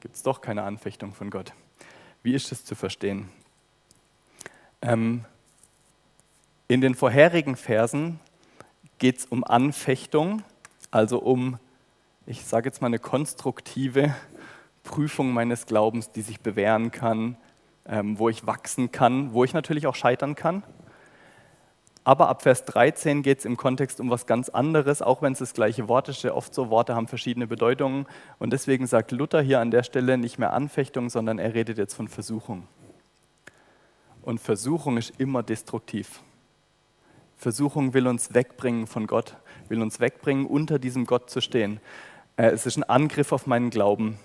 [0.00, 1.52] gibt es doch keine Anfechtung von Gott.
[2.22, 3.28] Wie ist das zu verstehen?
[4.82, 5.24] Ähm,
[6.70, 8.20] in den vorherigen Versen
[9.00, 10.44] geht es um Anfechtung,
[10.92, 11.58] also um,
[12.26, 14.14] ich sage jetzt mal, eine konstruktive
[14.84, 17.36] Prüfung meines Glaubens, die sich bewähren kann,
[17.88, 20.62] ähm, wo ich wachsen kann, wo ich natürlich auch scheitern kann.
[22.04, 25.40] Aber ab Vers 13 geht es im Kontext um was ganz anderes, auch wenn es
[25.40, 26.24] das gleiche Wort ist.
[26.24, 28.06] Oft so Worte haben verschiedene Bedeutungen.
[28.38, 31.94] Und deswegen sagt Luther hier an der Stelle nicht mehr Anfechtung, sondern er redet jetzt
[31.94, 32.68] von Versuchung.
[34.22, 36.20] Und Versuchung ist immer destruktiv.
[37.40, 39.34] Versuchung will uns wegbringen von Gott,
[39.70, 41.80] will uns wegbringen, unter diesem Gott zu stehen.
[42.36, 44.18] Äh, es ist ein Angriff auf meinen Glauben.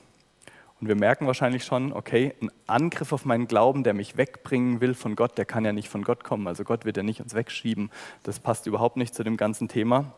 [0.82, 4.94] Und wir merken wahrscheinlich schon, okay, ein Angriff auf meinen Glauben, der mich wegbringen will
[4.94, 6.46] von Gott, der kann ja nicht von Gott kommen.
[6.46, 7.90] Also Gott wird ja nicht uns wegschieben.
[8.24, 10.12] Das passt überhaupt nicht zu dem ganzen Thema.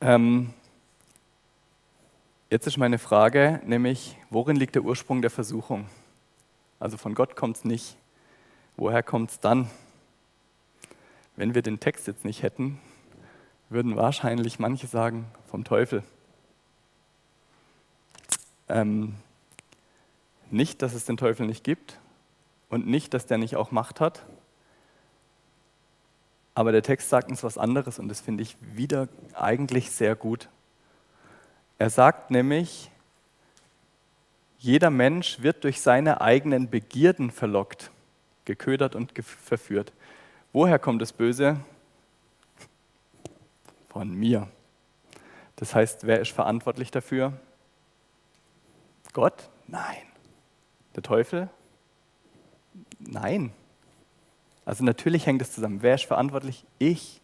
[0.00, 0.54] Ähm,
[2.48, 5.86] jetzt ist meine Frage, nämlich, worin liegt der Ursprung der Versuchung?
[6.78, 7.96] Also von Gott kommt es nicht.
[8.76, 9.68] Woher kommt es dann?
[11.38, 12.80] Wenn wir den Text jetzt nicht hätten,
[13.68, 16.02] würden wahrscheinlich manche sagen, vom Teufel.
[18.68, 19.14] Ähm,
[20.50, 22.00] nicht, dass es den Teufel nicht gibt
[22.68, 24.26] und nicht, dass der nicht auch Macht hat.
[26.56, 30.48] Aber der Text sagt uns was anderes und das finde ich wieder eigentlich sehr gut.
[31.78, 32.90] Er sagt nämlich,
[34.58, 37.92] jeder Mensch wird durch seine eigenen Begierden verlockt,
[38.44, 39.92] geködert und verführt.
[40.52, 41.60] Woher kommt das Böse?
[43.88, 44.48] Von mir.
[45.56, 47.32] Das heißt, wer ist verantwortlich dafür?
[49.12, 49.48] Gott?
[49.66, 50.02] Nein.
[50.94, 51.48] Der Teufel?
[52.98, 53.52] Nein.
[54.64, 55.82] Also natürlich hängt es zusammen.
[55.82, 56.64] Wer ist verantwortlich?
[56.78, 57.20] Ich.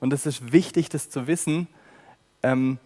[0.00, 1.66] Und es ist wichtig, das zu wissen,
[2.42, 2.78] ähm,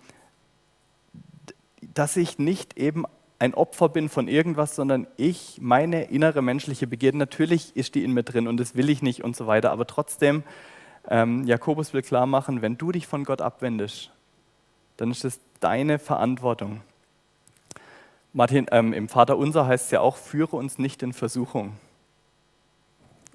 [1.81, 3.05] dass ich nicht eben
[3.39, 8.12] ein Opfer bin von irgendwas, sondern ich, meine innere menschliche Begierde, natürlich ist die in
[8.12, 10.43] mir drin und das will ich nicht und so weiter, aber trotzdem,
[11.09, 14.11] ähm, Jakobus will klar machen, wenn du dich von Gott abwendest,
[14.97, 16.80] dann ist es deine Verantwortung.
[18.32, 21.76] Martin, ähm, im Vater Unser heißt es ja auch, führe uns nicht in Versuchung.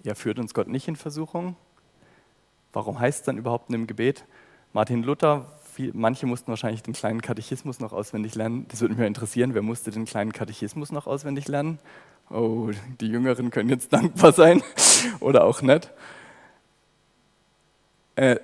[0.04, 1.56] Ja, führt uns Gott nicht in Versuchung?
[2.74, 4.26] Warum heißt es dann überhaupt in dem Gebet?
[4.74, 8.66] Martin Luther, viel, manche mussten wahrscheinlich den kleinen Katechismus noch auswendig lernen.
[8.70, 11.80] Das würde mich interessieren, wer musste den kleinen Katechismus noch auswendig lernen?
[12.30, 12.70] Oh,
[13.02, 14.62] die Jüngeren können jetzt dankbar sein
[15.20, 15.92] oder auch nicht.
[18.16, 18.38] Äh,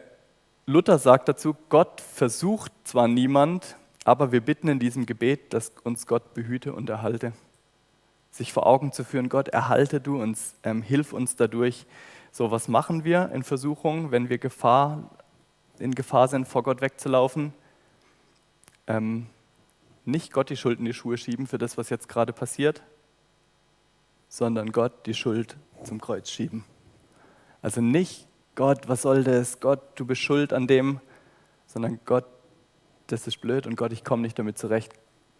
[0.65, 3.75] Luther sagt dazu, Gott versucht zwar niemand,
[4.05, 7.33] aber wir bitten in diesem Gebet, dass uns Gott behüte und erhalte.
[8.31, 11.85] Sich vor Augen zu führen, Gott, erhalte du uns, ähm, hilf uns dadurch.
[12.31, 15.09] So, was machen wir in Versuchungen, wenn wir Gefahr,
[15.79, 17.53] in Gefahr sind, vor Gott wegzulaufen?
[18.87, 19.27] Ähm,
[20.05, 22.81] nicht Gott die Schuld in die Schuhe schieben für das, was jetzt gerade passiert,
[24.27, 26.63] sondern Gott die Schuld zum Kreuz schieben.
[27.61, 29.59] Also nicht Gott, was soll das?
[29.59, 30.99] Gott, du bist schuld an dem,
[31.65, 32.25] sondern Gott,
[33.07, 34.93] das ist blöd und Gott, ich komme nicht damit zurecht.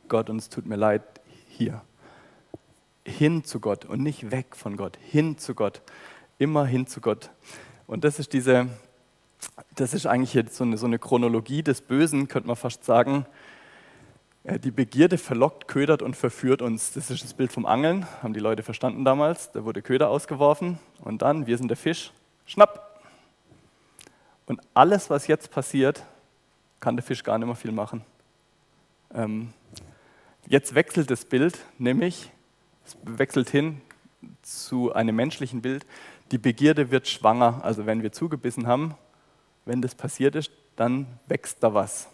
[0.08, 1.04] Gott, und es tut mir leid,
[1.48, 1.82] hier.
[3.06, 5.82] Hin zu Gott und nicht weg von Gott, hin zu Gott,
[6.38, 7.32] immer hin zu Gott.
[7.88, 8.68] Und das ist diese,
[9.76, 13.26] das ist eigentlich jetzt so eine, so eine Chronologie des Bösen, könnte man fast sagen.
[14.44, 16.94] Äh, die Begierde verlockt, ködert und verführt uns.
[16.94, 19.52] Das ist das Bild vom Angeln, haben die Leute verstanden damals.
[19.52, 22.12] Da wurde Köder ausgeworfen und dann, wir sind der Fisch,
[22.46, 23.02] schnapp.
[24.46, 26.04] Und alles, was jetzt passiert,
[26.80, 28.04] kann der Fisch gar nicht mehr viel machen.
[29.14, 29.54] Ähm,
[30.48, 32.32] jetzt wechselt das Bild, nämlich
[32.86, 33.82] es wechselt hin
[34.42, 35.86] zu einem menschlichen Bild.
[36.32, 38.96] Die Begierde wird schwanger, also wenn wir zugebissen haben,
[39.70, 42.10] wenn das passiert ist, dann wächst da was.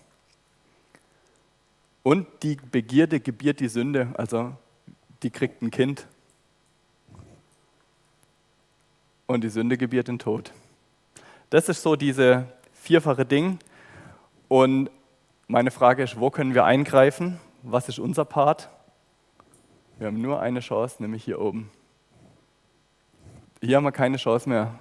[2.03, 4.51] Und die Begierde gebiert die Sünde, also
[5.23, 6.05] die kriegt ein Kind.
[9.25, 10.51] Und die Sünde gebiert den Tod.
[11.49, 13.57] Das ist so diese vierfache Ding.
[14.49, 14.91] Und
[15.47, 17.39] meine Frage ist, wo können wir eingreifen?
[17.63, 18.69] Was ist unser Part?
[19.97, 21.71] Wir haben nur eine Chance, nämlich hier oben.
[23.61, 24.77] Hier haben wir keine Chance mehr.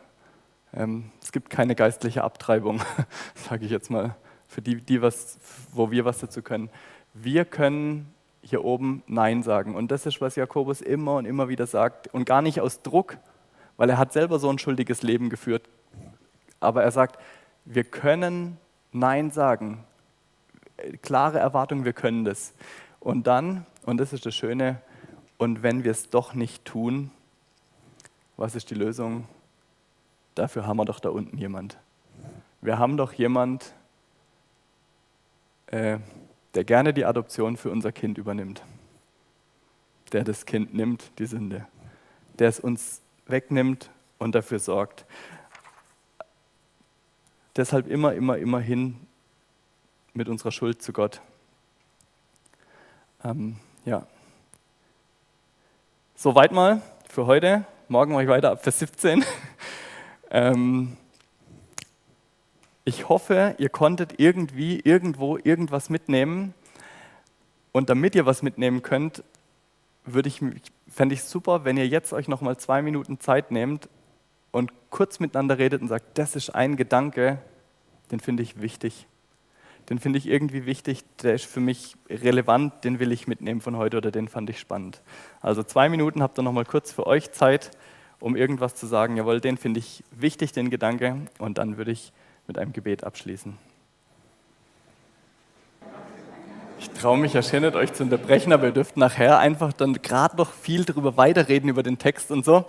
[0.75, 2.81] Ähm, gibt keine geistliche Abtreibung,
[3.35, 4.15] sage ich jetzt mal,
[4.47, 5.37] für die, die was,
[5.73, 6.71] wo wir was dazu können.
[7.13, 9.75] Wir können hier oben Nein sagen.
[9.75, 12.07] Und das ist, was Jakobus immer und immer wieder sagt.
[12.15, 13.19] Und gar nicht aus Druck,
[13.77, 15.69] weil er hat selber so ein schuldiges Leben geführt.
[16.61, 17.21] Aber er sagt,
[17.65, 18.57] wir können
[18.93, 19.83] Nein sagen.
[21.03, 22.55] Klare Erwartung, wir können das.
[23.01, 24.81] Und dann, und das ist das Schöne,
[25.37, 27.11] und wenn wir es doch nicht tun,
[28.37, 29.27] was ist die Lösung?
[30.35, 31.79] Dafür haben wir doch da unten jemand.
[32.61, 33.75] Wir haben doch jemand,
[35.67, 35.99] äh,
[36.55, 38.63] der gerne die Adoption für unser Kind übernimmt.
[40.13, 41.67] Der das Kind nimmt, die Sünde.
[42.39, 45.05] Der es uns wegnimmt und dafür sorgt.
[47.57, 48.97] Deshalb immer, immer, immer hin
[50.13, 51.21] mit unserer Schuld zu Gott.
[53.23, 54.07] Ähm, ja.
[56.17, 57.65] Soweit mal für heute.
[57.89, 59.25] Morgen mache ich weiter ab Vers 17.
[60.35, 60.97] ähm,
[62.85, 66.55] ich hoffe, ihr konntet irgendwie, irgendwo, irgendwas mitnehmen.
[67.71, 69.23] Und damit ihr was mitnehmen könnt,
[70.05, 70.41] würde ich,
[70.89, 73.89] fände ich super, wenn ihr jetzt euch noch mal zwei Minuten Zeit nehmt
[74.51, 77.39] und kurz miteinander redet und sagt, das ist ein Gedanke,
[78.11, 79.07] den finde ich wichtig.
[79.89, 83.77] Den finde ich irgendwie wichtig, der ist für mich relevant, den will ich mitnehmen von
[83.77, 85.01] heute oder den fand ich spannend.
[85.41, 87.71] Also zwei Minuten habt ihr noch mal kurz für euch Zeit,
[88.25, 89.19] um irgendwas zu sagen.
[89.19, 91.19] Jawohl, den finde ich wichtig, den Gedanke.
[91.39, 92.11] Und dann würde ich
[92.47, 93.59] mit einem Gebet abschließen.
[96.79, 99.93] Ich traue mich ja schon nicht, euch zu unterbrechen, aber ihr dürft nachher einfach dann
[100.01, 102.65] gerade noch viel darüber weiterreden, über den Text und so.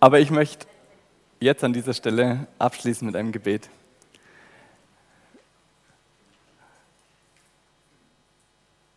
[0.00, 0.66] Aber ich möchte
[1.40, 3.70] jetzt an dieser Stelle abschließen mit einem Gebet.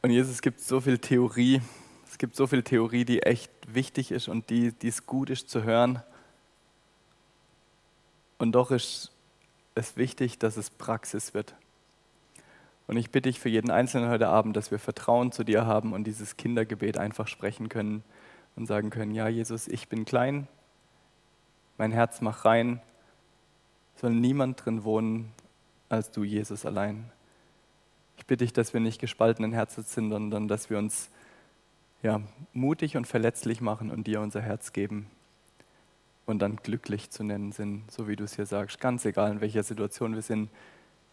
[0.02, 1.62] Und Jesus, es gibt so viel Theorie,
[2.16, 5.50] es gibt so viel Theorie, die echt wichtig ist und die, die es gut ist
[5.50, 6.02] zu hören.
[8.38, 9.12] Und doch ist
[9.76, 11.56] es wichtig, dass es Praxis wird.
[12.88, 15.92] Und ich bitte dich für jeden Einzelnen heute Abend, dass wir Vertrauen zu dir haben
[15.92, 18.02] und dieses Kindergebet einfach sprechen können
[18.56, 20.48] und sagen können, ja Jesus, ich bin klein,
[21.78, 22.82] mein Herz mach rein,
[23.98, 25.34] soll niemand drin wohnen
[25.90, 27.12] als du, Jesus, allein.
[28.16, 31.10] Ich bitte dich, dass wir nicht gespaltenen Herzens sind, sondern dass wir uns
[32.06, 32.22] ja,
[32.54, 35.08] mutig und verletzlich machen und dir unser Herz geben
[36.28, 38.80] und dann glücklich zu nennen sind, so wie du es hier sagst.
[38.80, 40.52] Ganz egal, in welcher Situation wir sind,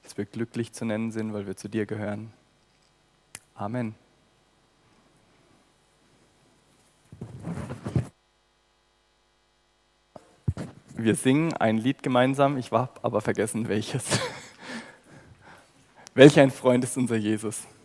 [0.03, 2.31] dass wir glücklich zu nennen sind, weil wir zu dir gehören.
[3.55, 3.95] Amen.
[10.95, 14.05] Wir singen ein Lied gemeinsam, ich habe aber vergessen welches.
[16.15, 17.67] Welch ein Freund ist unser Jesus.